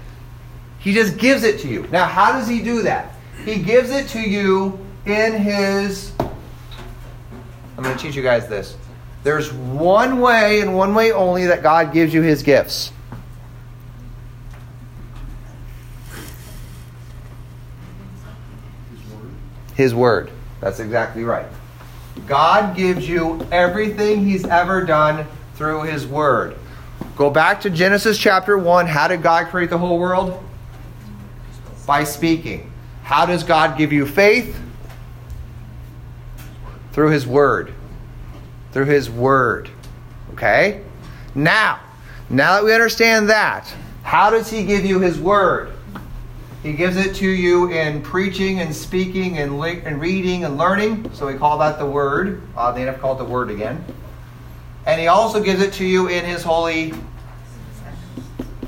He 0.78 0.92
just 0.92 1.18
gives 1.18 1.44
it 1.44 1.60
to 1.60 1.68
you. 1.68 1.86
Now, 1.90 2.04
how 2.04 2.32
does 2.32 2.46
he 2.46 2.62
do 2.62 2.82
that? 2.82 3.14
He 3.44 3.56
gives 3.56 3.90
it 3.90 4.08
to 4.08 4.20
you 4.20 4.78
in 5.06 5.34
his. 5.34 6.12
I'm 6.18 7.82
going 7.82 7.96
to 7.96 8.02
teach 8.02 8.14
you 8.14 8.22
guys 8.22 8.48
this. 8.48 8.76
There's 9.24 9.50
one 9.52 10.20
way 10.20 10.60
and 10.60 10.76
one 10.76 10.94
way 10.94 11.10
only 11.10 11.46
that 11.46 11.62
God 11.62 11.94
gives 11.94 12.12
you 12.12 12.20
his 12.20 12.42
gifts. 12.42 12.92
His 19.74 19.94
word. 19.94 20.30
That's 20.60 20.78
exactly 20.78 21.24
right. 21.24 21.46
God 22.26 22.76
gives 22.76 23.08
you 23.08 23.44
everything 23.50 24.24
he's 24.24 24.44
ever 24.44 24.84
done 24.84 25.26
through 25.56 25.82
his 25.82 26.06
word. 26.06 26.56
Go 27.16 27.30
back 27.30 27.62
to 27.62 27.70
Genesis 27.70 28.18
chapter 28.18 28.58
1. 28.58 28.86
How 28.86 29.08
did 29.08 29.22
God 29.22 29.46
create 29.46 29.70
the 29.70 29.78
whole 29.78 29.98
world? 29.98 30.42
By 31.86 32.04
speaking. 32.04 32.70
How 33.02 33.24
does 33.24 33.42
God 33.42 33.78
give 33.78 33.90
you 33.92 34.06
faith? 34.06 34.60
Through 36.92 37.10
his 37.10 37.26
word. 37.26 37.74
Through 38.74 38.86
his 38.86 39.08
word. 39.08 39.70
Okay? 40.32 40.82
Now, 41.34 41.80
now 42.28 42.56
that 42.56 42.64
we 42.64 42.74
understand 42.74 43.30
that, 43.30 43.72
how 44.02 44.30
does 44.30 44.50
he 44.50 44.64
give 44.64 44.84
you 44.84 44.98
his 44.98 45.18
word? 45.18 45.72
He 46.64 46.72
gives 46.72 46.96
it 46.96 47.14
to 47.16 47.28
you 47.28 47.70
in 47.70 48.02
preaching 48.02 48.60
and 48.60 48.74
speaking 48.74 49.38
and, 49.38 49.60
li- 49.60 49.82
and 49.84 50.00
reading 50.00 50.44
and 50.44 50.56
learning. 50.56 51.10
So 51.12 51.26
we 51.26 51.34
call 51.34 51.58
that 51.58 51.78
the 51.78 51.84
Word. 51.84 52.40
They 52.74 52.80
have 52.82 53.00
called 53.00 53.18
the 53.18 53.24
Word 53.24 53.50
again. 53.50 53.84
And 54.86 54.98
He 54.98 55.06
also 55.06 55.42
gives 55.42 55.60
it 55.60 55.74
to 55.74 55.84
you 55.84 56.08
in 56.08 56.24
His 56.24 56.42
holy 56.42 56.94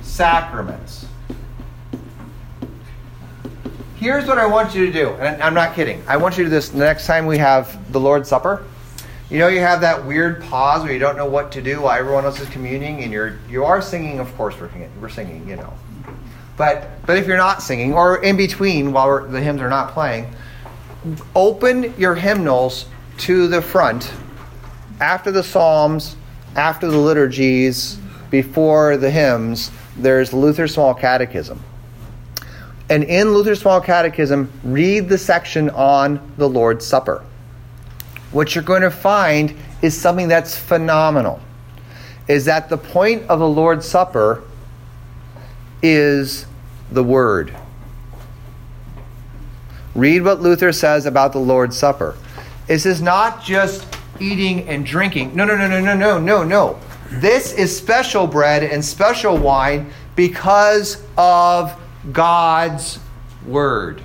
sacraments. 0.02 1.06
Here's 3.96 4.26
what 4.26 4.36
I 4.36 4.46
want 4.46 4.74
you 4.74 4.84
to 4.84 4.92
do, 4.92 5.08
and 5.14 5.42
I'm 5.42 5.54
not 5.54 5.74
kidding. 5.74 6.02
I 6.06 6.18
want 6.18 6.36
you 6.36 6.44
to 6.44 6.50
do 6.50 6.54
this 6.54 6.74
next 6.74 7.06
time 7.06 7.24
we 7.24 7.38
have 7.38 7.92
the 7.92 7.98
Lord's 7.98 8.28
Supper. 8.28 8.64
You 9.28 9.38
know, 9.38 9.48
you 9.48 9.58
have 9.58 9.80
that 9.80 10.06
weird 10.06 10.40
pause 10.42 10.84
where 10.84 10.92
you 10.92 11.00
don't 11.00 11.16
know 11.16 11.26
what 11.26 11.50
to 11.52 11.62
do 11.62 11.80
while 11.80 11.98
everyone 11.98 12.24
else 12.24 12.40
is 12.40 12.48
communing, 12.48 13.02
and 13.02 13.12
you're 13.12 13.38
you 13.48 13.64
are 13.64 13.82
singing. 13.82 14.20
Of 14.20 14.34
course, 14.36 14.54
we're 14.60 14.70
singing. 14.70 14.90
We're 15.00 15.08
singing. 15.08 15.48
You 15.48 15.56
know. 15.56 15.72
But 16.56 17.04
but 17.06 17.18
if 17.18 17.26
you're 17.26 17.36
not 17.36 17.60
singing 17.62 17.92
or 17.92 18.22
in 18.22 18.36
between 18.36 18.92
while 18.92 19.26
the 19.26 19.40
hymns 19.40 19.60
are 19.60 19.68
not 19.68 19.92
playing, 19.92 20.32
open 21.34 21.92
your 21.98 22.14
hymnals 22.14 22.86
to 23.18 23.48
the 23.48 23.60
front 23.60 24.12
after 25.00 25.32
the 25.32 25.42
psalms, 25.42 26.16
after 26.54 26.88
the 26.88 26.96
liturgies, 26.96 27.98
before 28.30 28.96
the 28.96 29.10
hymns. 29.10 29.72
There's 29.96 30.32
Luther's 30.32 30.74
Small 30.74 30.94
Catechism. 30.94 31.60
And 32.88 33.02
in 33.02 33.32
Luther's 33.32 33.60
Small 33.60 33.80
Catechism, 33.80 34.50
read 34.62 35.08
the 35.08 35.18
section 35.18 35.70
on 35.70 36.20
the 36.36 36.48
Lord's 36.48 36.86
Supper. 36.86 37.24
What 38.32 38.54
you're 38.54 38.64
going 38.64 38.82
to 38.82 38.90
find 38.90 39.54
is 39.82 39.98
something 39.98 40.28
that's 40.28 40.56
phenomenal. 40.56 41.40
Is 42.28 42.44
that 42.46 42.68
the 42.68 42.78
point 42.78 43.22
of 43.28 43.38
the 43.38 43.48
Lord's 43.48 43.86
Supper 43.86 44.42
is 45.82 46.46
the 46.90 47.04
Word. 47.04 47.56
Read 49.94 50.22
what 50.22 50.40
Luther 50.40 50.72
says 50.72 51.06
about 51.06 51.32
the 51.32 51.38
Lord's 51.38 51.76
Supper. 51.76 52.16
This 52.66 52.84
is 52.84 53.00
not 53.00 53.42
just 53.42 53.86
eating 54.18 54.68
and 54.68 54.84
drinking. 54.84 55.34
No, 55.34 55.44
no, 55.44 55.56
no, 55.56 55.68
no, 55.68 55.80
no, 55.80 55.94
no, 55.94 56.18
no, 56.18 56.44
no. 56.44 56.80
This 57.08 57.52
is 57.52 57.76
special 57.76 58.26
bread 58.26 58.64
and 58.64 58.84
special 58.84 59.38
wine 59.38 59.90
because 60.16 61.02
of 61.16 61.78
God's 62.12 62.98
Word. 63.46 64.02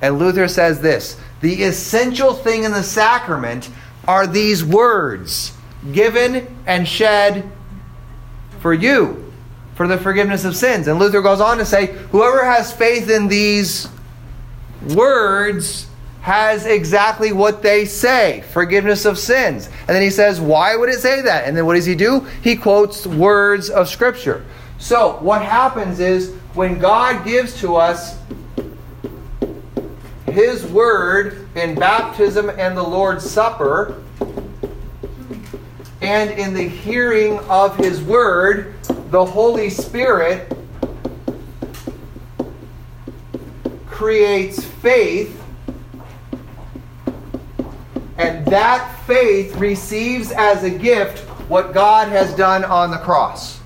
And 0.00 0.18
Luther 0.18 0.48
says 0.48 0.80
this 0.80 1.20
the 1.40 1.62
essential 1.64 2.34
thing 2.34 2.64
in 2.64 2.72
the 2.72 2.82
sacrament 2.82 3.70
are 4.06 4.26
these 4.26 4.64
words 4.64 5.52
given 5.92 6.56
and 6.66 6.88
shed 6.88 7.50
for 8.60 8.72
you 8.72 9.32
for 9.74 9.86
the 9.86 9.98
forgiveness 9.98 10.44
of 10.44 10.56
sins. 10.56 10.88
And 10.88 10.98
Luther 10.98 11.22
goes 11.22 11.40
on 11.40 11.58
to 11.58 11.64
say, 11.64 11.86
whoever 12.10 12.44
has 12.44 12.72
faith 12.72 13.08
in 13.08 13.28
these 13.28 13.88
words 14.94 15.86
has 16.20 16.66
exactly 16.66 17.32
what 17.32 17.62
they 17.62 17.84
say 17.84 18.42
forgiveness 18.52 19.04
of 19.04 19.18
sins. 19.18 19.66
And 19.66 19.88
then 19.88 20.02
he 20.02 20.10
says, 20.10 20.40
why 20.40 20.74
would 20.74 20.88
it 20.88 20.98
say 20.98 21.22
that? 21.22 21.44
And 21.44 21.56
then 21.56 21.64
what 21.64 21.74
does 21.74 21.86
he 21.86 21.94
do? 21.94 22.26
He 22.42 22.56
quotes 22.56 23.06
words 23.06 23.70
of 23.70 23.88
Scripture. 23.88 24.44
So, 24.78 25.18
what 25.20 25.42
happens 25.42 26.00
is 26.00 26.34
when 26.54 26.78
God 26.78 27.24
gives 27.24 27.58
to 27.60 27.76
us 27.76 28.18
his 30.32 30.64
word 30.66 31.48
in 31.54 31.74
baptism 31.74 32.50
and 32.50 32.76
the 32.76 32.82
Lord's 32.82 33.28
Supper, 33.28 34.02
and 36.00 36.30
in 36.30 36.54
the 36.54 36.68
hearing 36.68 37.38
of 37.48 37.76
his 37.76 38.02
word, 38.02 38.74
the 39.10 39.24
Holy 39.24 39.70
Spirit 39.70 40.56
creates 43.86 44.64
faith, 44.64 45.42
and 48.16 48.46
that 48.46 48.96
faith 49.06 49.56
receives 49.56 50.30
as 50.30 50.62
a 50.62 50.70
gift 50.70 51.20
what 51.48 51.72
God 51.72 52.08
has 52.08 52.34
done 52.34 52.64
on 52.64 52.90
the 52.90 52.98
cross 52.98 53.60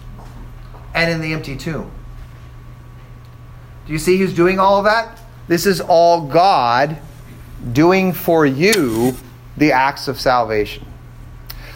and 0.94 1.10
in 1.10 1.20
the 1.20 1.32
empty 1.32 1.56
tomb. 1.56 1.90
Do 3.86 3.92
you 3.92 3.98
see 3.98 4.16
who's 4.16 4.32
doing 4.32 4.58
all 4.58 4.78
of 4.78 4.84
that? 4.84 5.21
This 5.48 5.66
is 5.66 5.80
all 5.80 6.26
God 6.26 6.98
doing 7.72 8.12
for 8.12 8.46
you 8.46 9.14
the 9.56 9.72
acts 9.72 10.08
of 10.08 10.20
salvation. 10.20 10.86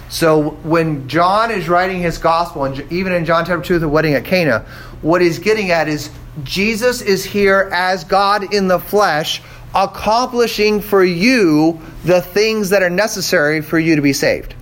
So 0.09 0.51
when 0.51 1.09
John 1.09 1.51
is 1.51 1.69
writing 1.69 2.01
his 2.01 2.19
gospel, 2.19 2.65
and 2.65 2.93
even 2.93 3.13
in 3.13 3.25
John 3.25 3.45
chapter 3.45 3.63
2, 3.63 3.79
the 3.81 3.89
wedding 3.89 4.15
at 4.15 4.25
Cana, 4.25 4.61
what 5.03 5.21
he's 5.21 5.39
getting 5.39 5.71
at 5.71 5.89
is 5.89 6.11
Jesus 6.43 7.03
is 7.03 7.25
here 7.25 7.71
as 7.73 8.05
God 8.05 8.55
in 8.55 8.69
the 8.69 8.79
flesh, 8.79 9.43
accomplishing 9.75 10.81
for 10.81 11.05
you 11.05 11.81
the 12.05 12.21
things 12.23 12.71
that 12.71 12.83
are 12.83 12.91
necessary 12.91 13.61
for 13.61 13.79
you 13.79 13.97
to 13.97 14.03
be 14.03 14.13
saved. 14.13 14.55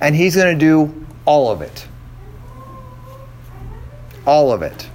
And 0.00 0.14
he's 0.16 0.34
going 0.34 0.58
to 0.58 0.64
do 0.64 1.06
all 1.24 1.50
of 1.50 1.62
it. 1.62 1.86
All 4.26 4.52
of 4.52 4.62
it. 4.62 4.89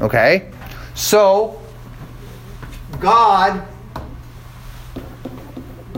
Okay? 0.00 0.50
So, 0.94 1.60
God 3.00 3.66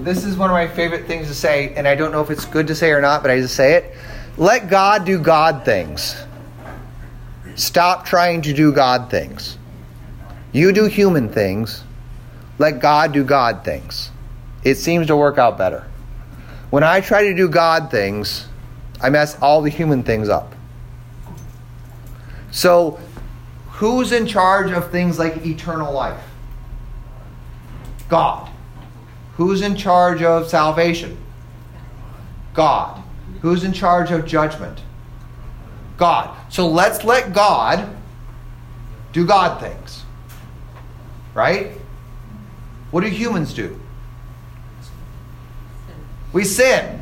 this 0.04 0.24
is 0.24 0.36
one 0.36 0.48
of 0.48 0.54
my 0.54 0.66
favorite 0.66 1.06
things 1.06 1.28
to 1.28 1.34
say, 1.34 1.74
and 1.74 1.86
I 1.86 1.94
don't 1.94 2.12
know 2.12 2.22
if 2.22 2.30
it's 2.30 2.44
good 2.44 2.66
to 2.68 2.74
say 2.74 2.90
or 2.90 3.00
not, 3.00 3.22
but 3.22 3.30
I 3.30 3.40
just 3.40 3.54
say 3.54 3.74
it. 3.74 3.94
Let 4.36 4.70
God 4.70 5.04
do 5.04 5.18
God 5.18 5.64
things. 5.64 6.16
Stop 7.54 8.06
trying 8.06 8.42
to 8.42 8.54
do 8.54 8.72
God 8.72 9.10
things. 9.10 9.58
You 10.52 10.72
do 10.72 10.86
human 10.86 11.28
things. 11.28 11.84
Let 12.58 12.80
God 12.80 13.12
do 13.12 13.24
God 13.24 13.64
things. 13.64 14.10
It 14.64 14.76
seems 14.76 15.06
to 15.08 15.16
work 15.16 15.38
out 15.38 15.58
better. 15.58 15.86
When 16.70 16.82
I 16.82 17.00
try 17.00 17.24
to 17.24 17.34
do 17.34 17.48
God 17.48 17.90
things, 17.90 18.46
I 19.02 19.10
mess 19.10 19.36
all 19.40 19.60
the 19.62 19.70
human 19.70 20.02
things 20.02 20.28
up. 20.28 20.54
So, 22.50 22.98
Who's 23.80 24.12
in 24.12 24.26
charge 24.26 24.72
of 24.72 24.90
things 24.90 25.18
like 25.18 25.46
eternal 25.46 25.90
life? 25.90 26.22
God. 28.10 28.50
Who's 29.38 29.62
in 29.62 29.74
charge 29.74 30.22
of 30.22 30.50
salvation? 30.50 31.16
God. 32.52 33.02
Who's 33.40 33.64
in 33.64 33.72
charge 33.72 34.10
of 34.10 34.26
judgment? 34.26 34.82
God. 35.96 36.36
So 36.52 36.68
let's 36.68 37.04
let 37.04 37.32
God 37.32 37.96
do 39.14 39.26
God 39.26 39.62
things. 39.62 40.02
Right? 41.32 41.72
What 42.90 43.00
do 43.00 43.06
humans 43.06 43.54
do? 43.54 43.80
We 46.34 46.44
sin. 46.44 47.00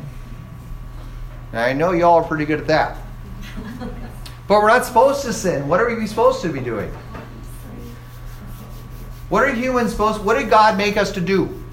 I 1.51 1.73
know 1.73 1.91
y'all 1.91 2.23
are 2.23 2.23
pretty 2.23 2.45
good 2.45 2.61
at 2.61 2.67
that. 2.67 2.97
But 4.49 4.63
we're 4.63 4.69
not 4.69 4.83
supposed 4.83 5.21
to 5.21 5.31
sin. 5.31 5.67
What 5.67 5.79
are 5.79 5.95
we 5.95 6.07
supposed 6.07 6.41
to 6.41 6.49
be 6.51 6.59
doing? 6.59 6.91
What 9.29 9.43
are 9.43 9.53
humans 9.53 9.91
supposed 9.91 10.25
what 10.25 10.39
did 10.39 10.49
God 10.49 10.75
make 10.75 10.97
us 10.97 11.11
to 11.11 11.21
do? 11.21 11.63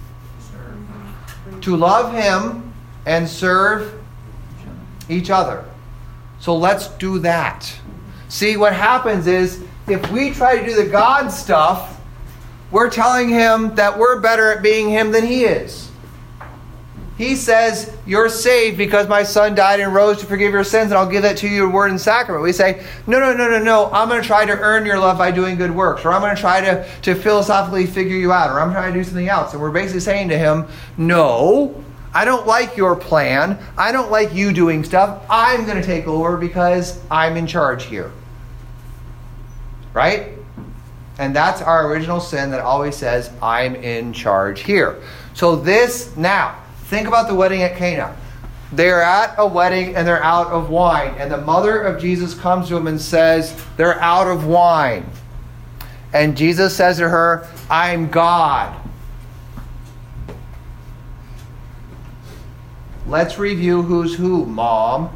To 1.62 1.74
love 1.74 2.12
him 2.12 2.74
and 3.06 3.26
serve 3.26 3.98
each 5.08 5.30
other. 5.30 5.64
So 6.38 6.54
let's 6.54 6.88
do 6.88 7.18
that. 7.20 7.74
See 8.28 8.58
what 8.58 8.74
happens 8.74 9.26
is 9.26 9.64
if 9.88 10.10
we 10.10 10.32
try 10.32 10.58
to 10.58 10.66
do 10.66 10.74
the 10.74 10.90
God 10.90 11.30
stuff, 11.30 11.98
we're 12.70 12.90
telling 12.90 13.30
him 13.30 13.74
that 13.76 13.98
we're 13.98 14.20
better 14.20 14.52
at 14.52 14.62
being 14.62 14.90
him 14.90 15.12
than 15.12 15.24
he 15.24 15.44
is. 15.44 15.85
He 17.18 17.34
says, 17.34 17.96
You're 18.04 18.28
saved 18.28 18.76
because 18.76 19.08
my 19.08 19.22
son 19.22 19.54
died 19.54 19.80
and 19.80 19.94
rose 19.94 20.18
to 20.20 20.26
forgive 20.26 20.52
your 20.52 20.64
sins, 20.64 20.90
and 20.90 20.98
I'll 20.98 21.08
give 21.08 21.22
that 21.22 21.38
to 21.38 21.48
you 21.48 21.64
in 21.64 21.72
word 21.72 21.90
and 21.90 22.00
sacrament. 22.00 22.42
We 22.42 22.52
say, 22.52 22.84
No, 23.06 23.18
no, 23.18 23.32
no, 23.32 23.48
no, 23.48 23.58
no. 23.58 23.90
I'm 23.90 24.08
going 24.08 24.20
to 24.20 24.26
try 24.26 24.44
to 24.44 24.52
earn 24.52 24.84
your 24.84 24.98
love 24.98 25.16
by 25.16 25.30
doing 25.30 25.56
good 25.56 25.70
works, 25.70 26.04
or 26.04 26.12
I'm 26.12 26.20
going 26.20 26.34
to 26.34 26.40
try 26.40 26.60
to, 26.60 26.86
to 27.02 27.14
philosophically 27.14 27.86
figure 27.86 28.16
you 28.16 28.32
out, 28.32 28.50
or 28.50 28.60
I'm 28.60 28.72
trying 28.72 28.92
to 28.92 28.98
do 28.98 29.04
something 29.04 29.28
else. 29.28 29.54
And 29.54 29.62
we're 29.62 29.70
basically 29.70 30.00
saying 30.00 30.28
to 30.28 30.38
him, 30.38 30.66
No, 30.98 31.82
I 32.12 32.26
don't 32.26 32.46
like 32.46 32.76
your 32.76 32.96
plan. 32.96 33.58
I 33.78 33.92
don't 33.92 34.10
like 34.10 34.34
you 34.34 34.52
doing 34.52 34.84
stuff. 34.84 35.24
I'm 35.30 35.64
going 35.64 35.80
to 35.80 35.86
take 35.86 36.06
over 36.06 36.36
because 36.36 37.00
I'm 37.10 37.38
in 37.38 37.46
charge 37.46 37.84
here. 37.84 38.12
Right? 39.94 40.32
And 41.18 41.34
that's 41.34 41.62
our 41.62 41.90
original 41.90 42.20
sin 42.20 42.50
that 42.50 42.60
always 42.60 42.94
says, 42.94 43.30
I'm 43.42 43.74
in 43.74 44.12
charge 44.12 44.62
here. 44.62 45.00
So, 45.32 45.56
this 45.56 46.14
now, 46.16 46.58
Think 46.86 47.08
about 47.08 47.28
the 47.28 47.34
wedding 47.34 47.62
at 47.62 47.76
Cana. 47.76 48.16
They're 48.72 49.02
at 49.02 49.34
a 49.38 49.46
wedding 49.46 49.94
and 49.96 50.06
they're 50.06 50.22
out 50.22 50.48
of 50.48 50.70
wine. 50.70 51.14
And 51.18 51.30
the 51.30 51.38
mother 51.38 51.80
of 51.82 52.00
Jesus 52.00 52.34
comes 52.34 52.68
to 52.68 52.76
him 52.76 52.86
and 52.86 53.00
says, 53.00 53.60
They're 53.76 54.00
out 54.00 54.28
of 54.28 54.46
wine. 54.46 55.04
And 56.12 56.36
Jesus 56.36 56.74
says 56.74 56.98
to 56.98 57.08
her, 57.08 57.48
I'm 57.68 58.08
God. 58.08 58.80
Let's 63.06 63.38
review 63.38 63.82
who's 63.82 64.14
who, 64.14 64.46
Mom. 64.46 65.10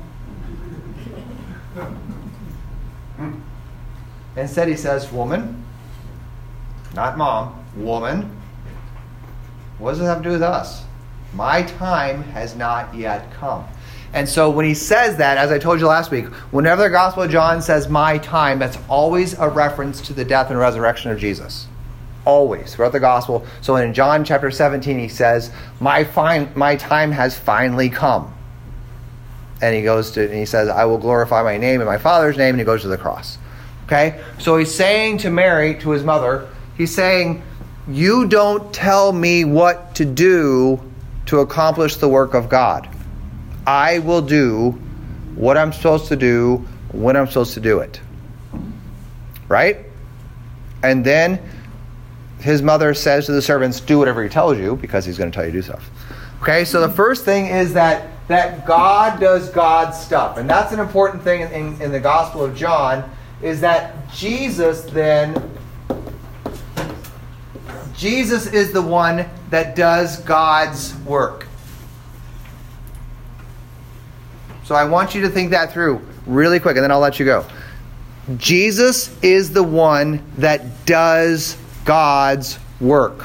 Instead, 4.37 4.68
he 4.68 4.76
says, 4.76 5.11
Woman. 5.12 5.64
Not 6.94 7.16
mom, 7.16 7.64
woman. 7.76 8.37
What 9.78 9.90
does 9.90 10.00
this 10.00 10.09
have 10.09 10.18
to 10.18 10.24
do 10.24 10.30
with 10.30 10.42
us? 10.42 10.85
My 11.34 11.62
time 11.62 12.22
has 12.24 12.56
not 12.56 12.94
yet 12.94 13.32
come. 13.32 13.66
And 14.12 14.28
so 14.28 14.50
when 14.50 14.64
he 14.64 14.74
says 14.74 15.16
that, 15.18 15.38
as 15.38 15.52
I 15.52 15.58
told 15.58 15.78
you 15.78 15.86
last 15.86 16.10
week, 16.10 16.26
whenever 16.50 16.82
the 16.82 16.90
Gospel 16.90 17.22
of 17.22 17.30
John 17.30 17.62
says 17.62 17.88
my 17.88 18.18
time, 18.18 18.58
that's 18.58 18.78
always 18.88 19.38
a 19.38 19.48
reference 19.48 20.00
to 20.02 20.12
the 20.12 20.24
death 20.24 20.50
and 20.50 20.58
resurrection 20.58 21.12
of 21.12 21.18
Jesus. 21.18 21.68
Always 22.24 22.74
throughout 22.74 22.92
the 22.92 23.00
Gospel. 23.00 23.46
So 23.60 23.76
in 23.76 23.94
John 23.94 24.24
chapter 24.24 24.50
17, 24.50 24.98
he 24.98 25.08
says, 25.08 25.52
My, 25.78 26.02
fine, 26.02 26.50
my 26.56 26.74
time 26.76 27.12
has 27.12 27.38
finally 27.38 27.88
come. 27.88 28.34
And 29.62 29.76
he 29.76 29.82
goes 29.82 30.10
to, 30.12 30.24
and 30.24 30.34
he 30.34 30.46
says, 30.46 30.68
I 30.68 30.86
will 30.86 30.98
glorify 30.98 31.42
my 31.42 31.56
name 31.56 31.80
and 31.80 31.88
my 31.88 31.98
Father's 31.98 32.36
name, 32.36 32.54
and 32.54 32.58
he 32.58 32.64
goes 32.64 32.82
to 32.82 32.88
the 32.88 32.98
cross. 32.98 33.38
Okay? 33.84 34.20
So 34.38 34.56
he's 34.56 34.74
saying 34.74 35.18
to 35.18 35.30
Mary, 35.30 35.78
to 35.80 35.90
his 35.90 36.02
mother, 36.02 36.48
he's 36.76 36.94
saying, 36.94 37.42
You 37.86 38.26
don't 38.26 38.72
tell 38.74 39.12
me 39.12 39.44
what 39.44 39.94
to 39.96 40.04
do 40.04 40.89
to 41.26 41.40
accomplish 41.40 41.96
the 41.96 42.09
work 42.09 42.35
of 42.35 42.48
God. 42.48 42.88
I 43.66 44.00
will 44.00 44.22
do 44.22 44.72
what 45.35 45.56
I'm 45.56 45.72
supposed 45.72 46.06
to 46.06 46.16
do 46.16 46.66
when 46.92 47.16
I'm 47.16 47.26
supposed 47.26 47.54
to 47.54 47.61
do 47.61 47.78
it. 47.80 48.00
Right? 49.48 49.78
And 50.83 51.04
then 51.04 51.40
his 52.40 52.62
mother 52.62 52.94
says 52.94 53.26
to 53.26 53.33
the 53.33 53.42
servants, 53.42 53.80
Do 53.80 53.98
whatever 53.98 54.22
he 54.22 54.28
tells 54.28 54.59
you, 54.59 54.76
because 54.76 55.04
he's 55.04 55.18
going 55.18 55.30
to 55.30 55.35
tell 55.35 55.44
you 55.44 55.52
to 55.52 55.59
do 55.59 55.62
stuff. 55.62 55.90
Okay, 56.42 56.64
so 56.64 56.80
the 56.80 56.92
first 56.92 57.24
thing 57.24 57.46
is 57.46 57.74
that 57.74 58.09
that 58.28 58.64
God 58.64 59.18
does 59.18 59.50
God 59.50 59.90
stuff. 59.90 60.37
And 60.37 60.48
that's 60.48 60.72
an 60.72 60.78
important 60.78 61.24
thing 61.24 61.40
in, 61.40 61.50
in, 61.50 61.83
in 61.83 61.92
the 61.92 61.98
Gospel 61.98 62.44
of 62.44 62.56
John, 62.56 63.11
is 63.42 63.61
that 63.61 64.11
Jesus 64.12 64.83
then 64.83 65.50
Jesus 67.96 68.46
is 68.46 68.72
the 68.72 68.80
one 68.80 69.26
that 69.50 69.76
does 69.76 70.18
God's 70.20 70.96
work. 71.00 71.46
So 74.64 74.74
I 74.74 74.84
want 74.84 75.14
you 75.14 75.22
to 75.22 75.28
think 75.28 75.50
that 75.50 75.72
through 75.72 76.00
really 76.26 76.60
quick, 76.60 76.76
and 76.76 76.84
then 76.84 76.90
I'll 76.92 77.00
let 77.00 77.18
you 77.18 77.24
go. 77.24 77.44
Jesus 78.36 79.14
is 79.22 79.52
the 79.52 79.62
one 79.62 80.24
that 80.38 80.86
does 80.86 81.56
God's 81.84 82.58
work. 82.80 83.24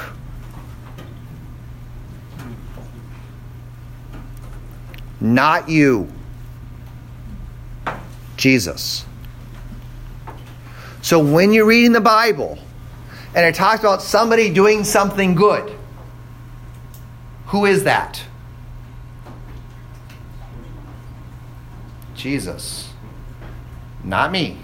Not 5.21 5.69
you. 5.69 6.07
Jesus. 8.37 9.05
So 11.01 11.23
when 11.23 11.53
you're 11.53 11.65
reading 11.65 11.91
the 11.91 12.01
Bible, 12.01 12.57
and 13.35 13.45
it 13.45 13.53
talks 13.53 13.81
about 13.81 14.01
somebody 14.01 14.49
doing 14.49 14.83
something 14.83 15.35
good. 15.35 15.74
Who 17.47 17.65
is 17.65 17.83
that? 17.83 18.21
Jesus. 22.15 22.89
Not 24.03 24.31
me. 24.31 24.57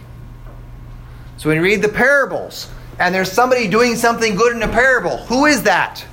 So 1.38 1.50
when 1.50 1.58
you 1.58 1.64
read 1.64 1.82
the 1.82 1.90
parables 1.90 2.70
and 3.00 3.14
there's 3.14 3.32
somebody 3.32 3.68
doing 3.68 3.96
something 3.96 4.36
good 4.36 4.56
in 4.56 4.62
a 4.64 4.68
parable, 4.68 5.18
who 5.18 5.46
is 5.46 5.64
that? 5.64 6.06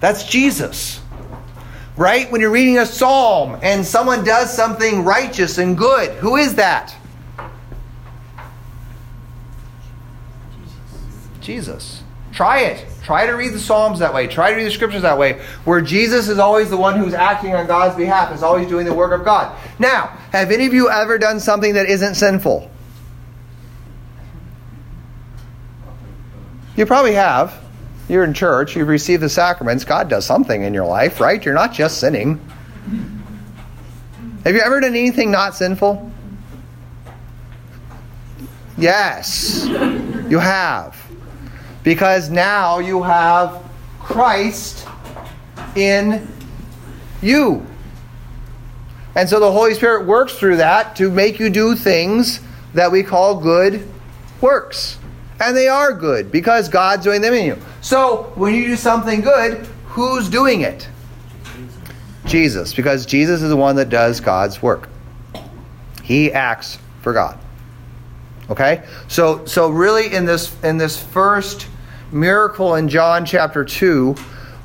That's 0.00 0.24
Jesus. 0.24 1.00
Right? 1.96 2.30
When 2.30 2.40
you're 2.40 2.50
reading 2.50 2.78
a 2.78 2.86
psalm 2.86 3.58
and 3.62 3.84
someone 3.84 4.24
does 4.24 4.54
something 4.54 5.04
righteous 5.04 5.58
and 5.58 5.76
good, 5.76 6.10
who 6.16 6.36
is 6.36 6.54
that? 6.56 6.94
Jesus. 11.40 12.02
Try 12.36 12.60
it. 12.60 12.84
Try 13.02 13.24
to 13.24 13.32
read 13.32 13.54
the 13.54 13.58
Psalms 13.58 14.00
that 14.00 14.12
way. 14.12 14.26
Try 14.26 14.50
to 14.50 14.56
read 14.56 14.66
the 14.66 14.70
scriptures 14.70 15.00
that 15.02 15.16
way, 15.16 15.40
where 15.64 15.80
Jesus 15.80 16.28
is 16.28 16.38
always 16.38 16.68
the 16.68 16.76
one 16.76 16.98
who's 16.98 17.14
acting 17.14 17.54
on 17.54 17.66
God's 17.66 17.96
behalf, 17.96 18.30
is 18.34 18.42
always 18.42 18.68
doing 18.68 18.84
the 18.84 18.92
work 18.92 19.18
of 19.18 19.24
God. 19.24 19.58
Now, 19.78 20.08
have 20.32 20.50
any 20.50 20.66
of 20.66 20.74
you 20.74 20.90
ever 20.90 21.16
done 21.16 21.40
something 21.40 21.72
that 21.74 21.86
isn't 21.86 22.14
sinful? 22.16 22.70
You 26.76 26.84
probably 26.84 27.14
have. 27.14 27.58
You're 28.06 28.24
in 28.24 28.34
church, 28.34 28.76
you've 28.76 28.88
received 28.88 29.22
the 29.22 29.30
sacraments, 29.30 29.84
God 29.84 30.10
does 30.10 30.26
something 30.26 30.62
in 30.62 30.74
your 30.74 30.86
life, 30.86 31.20
right? 31.20 31.42
You're 31.42 31.54
not 31.54 31.72
just 31.72 31.98
sinning. 32.00 32.38
Have 34.44 34.54
you 34.54 34.60
ever 34.60 34.78
done 34.78 34.94
anything 34.94 35.30
not 35.30 35.56
sinful? 35.56 36.12
Yes, 38.76 39.64
you 39.66 40.38
have 40.38 41.05
because 41.86 42.30
now 42.30 42.80
you 42.80 43.00
have 43.00 43.62
Christ 44.00 44.88
in 45.76 46.26
you. 47.22 47.64
And 49.14 49.28
so 49.28 49.38
the 49.38 49.52
Holy 49.52 49.72
Spirit 49.72 50.04
works 50.04 50.36
through 50.36 50.56
that 50.56 50.96
to 50.96 51.12
make 51.12 51.38
you 51.38 51.48
do 51.48 51.76
things 51.76 52.40
that 52.74 52.90
we 52.90 53.04
call 53.04 53.40
good 53.40 53.88
works. 54.40 54.98
And 55.38 55.56
they 55.56 55.68
are 55.68 55.92
good 55.92 56.32
because 56.32 56.68
God's 56.68 57.04
doing 57.04 57.20
them 57.20 57.34
in 57.34 57.46
you. 57.46 57.58
So 57.82 58.32
when 58.34 58.52
you 58.52 58.66
do 58.66 58.74
something 58.74 59.20
good, 59.20 59.64
who's 59.84 60.28
doing 60.28 60.62
it? 60.62 60.88
Jesus, 62.24 62.74
because 62.74 63.06
Jesus 63.06 63.42
is 63.42 63.48
the 63.48 63.56
one 63.56 63.76
that 63.76 63.90
does 63.90 64.18
God's 64.18 64.60
work. 64.60 64.88
He 66.02 66.32
acts 66.32 66.80
for 67.02 67.12
God. 67.12 67.38
Okay? 68.50 68.82
So 69.06 69.46
so 69.46 69.68
really 69.68 70.12
in 70.12 70.24
this 70.24 70.52
in 70.64 70.78
this 70.78 71.00
first 71.00 71.68
miracle 72.12 72.74
in 72.74 72.88
John 72.88 73.24
chapter 73.24 73.64
2, 73.64 74.14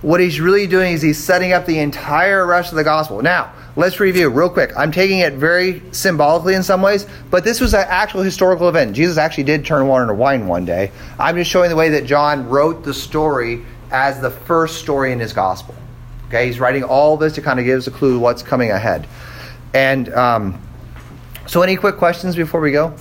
what 0.01 0.19
he's 0.19 0.39
really 0.39 0.67
doing 0.67 0.93
is 0.93 1.01
he's 1.01 1.23
setting 1.23 1.53
up 1.53 1.65
the 1.65 1.79
entire 1.79 2.45
rest 2.45 2.71
of 2.71 2.75
the 2.75 2.83
gospel. 2.83 3.21
Now, 3.21 3.53
let's 3.75 3.99
review 3.99 4.29
real 4.29 4.49
quick. 4.49 4.71
I'm 4.75 4.91
taking 4.91 5.19
it 5.19 5.33
very 5.33 5.81
symbolically 5.91 6.55
in 6.55 6.63
some 6.63 6.81
ways, 6.81 7.05
but 7.29 7.43
this 7.43 7.61
was 7.61 7.73
an 7.73 7.85
actual 7.87 8.23
historical 8.23 8.67
event. 8.67 8.95
Jesus 8.95 9.17
actually 9.17 9.43
did 9.43 9.65
turn 9.65 9.87
water 9.87 10.03
into 10.03 10.15
wine 10.15 10.47
one 10.47 10.65
day. 10.65 10.91
I'm 11.19 11.35
just 11.35 11.51
showing 11.51 11.69
the 11.69 11.75
way 11.75 11.89
that 11.89 12.05
John 12.05 12.49
wrote 12.49 12.83
the 12.83 12.93
story 12.93 13.63
as 13.91 14.19
the 14.21 14.31
first 14.31 14.79
story 14.79 15.11
in 15.11 15.19
his 15.19 15.33
gospel. 15.33 15.75
Okay, 16.27 16.47
he's 16.47 16.59
writing 16.59 16.83
all 16.83 17.17
this 17.17 17.33
to 17.33 17.41
kind 17.41 17.59
of 17.59 17.65
give 17.65 17.77
us 17.77 17.87
a 17.87 17.91
clue 17.91 18.17
what's 18.17 18.41
coming 18.41 18.71
ahead. 18.71 19.05
And 19.73 20.13
um, 20.13 20.61
so, 21.45 21.61
any 21.61 21.75
quick 21.75 21.97
questions 21.97 22.35
before 22.35 22.61
we 22.61 22.71
go? 22.71 22.95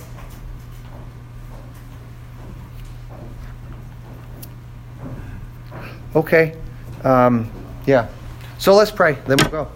Okay. 6.15 6.55
Um, 7.03 7.51
yeah. 7.85 8.09
So 8.57 8.75
let's 8.75 8.91
pray. 8.91 9.13
Then 9.25 9.37
we'll 9.37 9.49
go. 9.49 9.71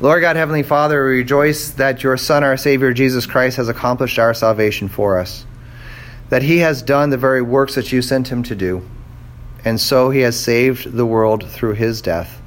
Lord 0.00 0.20
God, 0.20 0.34
Heavenly 0.36 0.64
Father, 0.64 1.04
we 1.04 1.18
rejoice 1.18 1.70
that 1.72 2.02
your 2.02 2.16
Son, 2.16 2.42
our 2.42 2.56
Savior, 2.56 2.92
Jesus 2.92 3.24
Christ, 3.24 3.56
has 3.56 3.68
accomplished 3.68 4.18
our 4.18 4.34
salvation 4.34 4.88
for 4.88 5.18
us. 5.18 5.46
That 6.28 6.42
he 6.42 6.58
has 6.58 6.82
done 6.82 7.10
the 7.10 7.16
very 7.16 7.40
works 7.40 7.76
that 7.76 7.92
you 7.92 8.02
sent 8.02 8.28
him 8.28 8.42
to 8.44 8.56
do. 8.56 8.88
And 9.64 9.80
so 9.80 10.10
he 10.10 10.20
has 10.20 10.38
saved 10.38 10.92
the 10.92 11.06
world 11.06 11.48
through 11.48 11.74
his 11.74 12.02
death. 12.02 12.42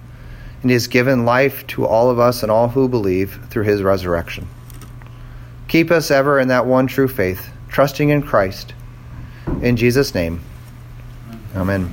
And 0.61 0.69
he 0.69 0.73
has 0.73 0.87
given 0.87 1.23
life 1.23 1.65
to 1.67 1.85
all 1.85 2.09
of 2.09 2.19
us 2.19 2.43
and 2.43 2.51
all 2.51 2.67
who 2.67 2.89
believe 2.89 3.39
through 3.49 3.63
his 3.63 3.81
resurrection. 3.81 4.47
Keep 5.67 5.91
us 5.91 6.11
ever 6.11 6.39
in 6.39 6.49
that 6.49 6.65
one 6.65 6.87
true 6.87 7.07
faith, 7.07 7.49
trusting 7.69 8.09
in 8.09 8.21
Christ. 8.21 8.73
In 9.61 9.77
Jesus' 9.77 10.13
name, 10.13 10.41
amen. 11.55 11.89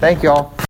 Thank 0.00 0.22
you 0.22 0.30
all. 0.30 0.65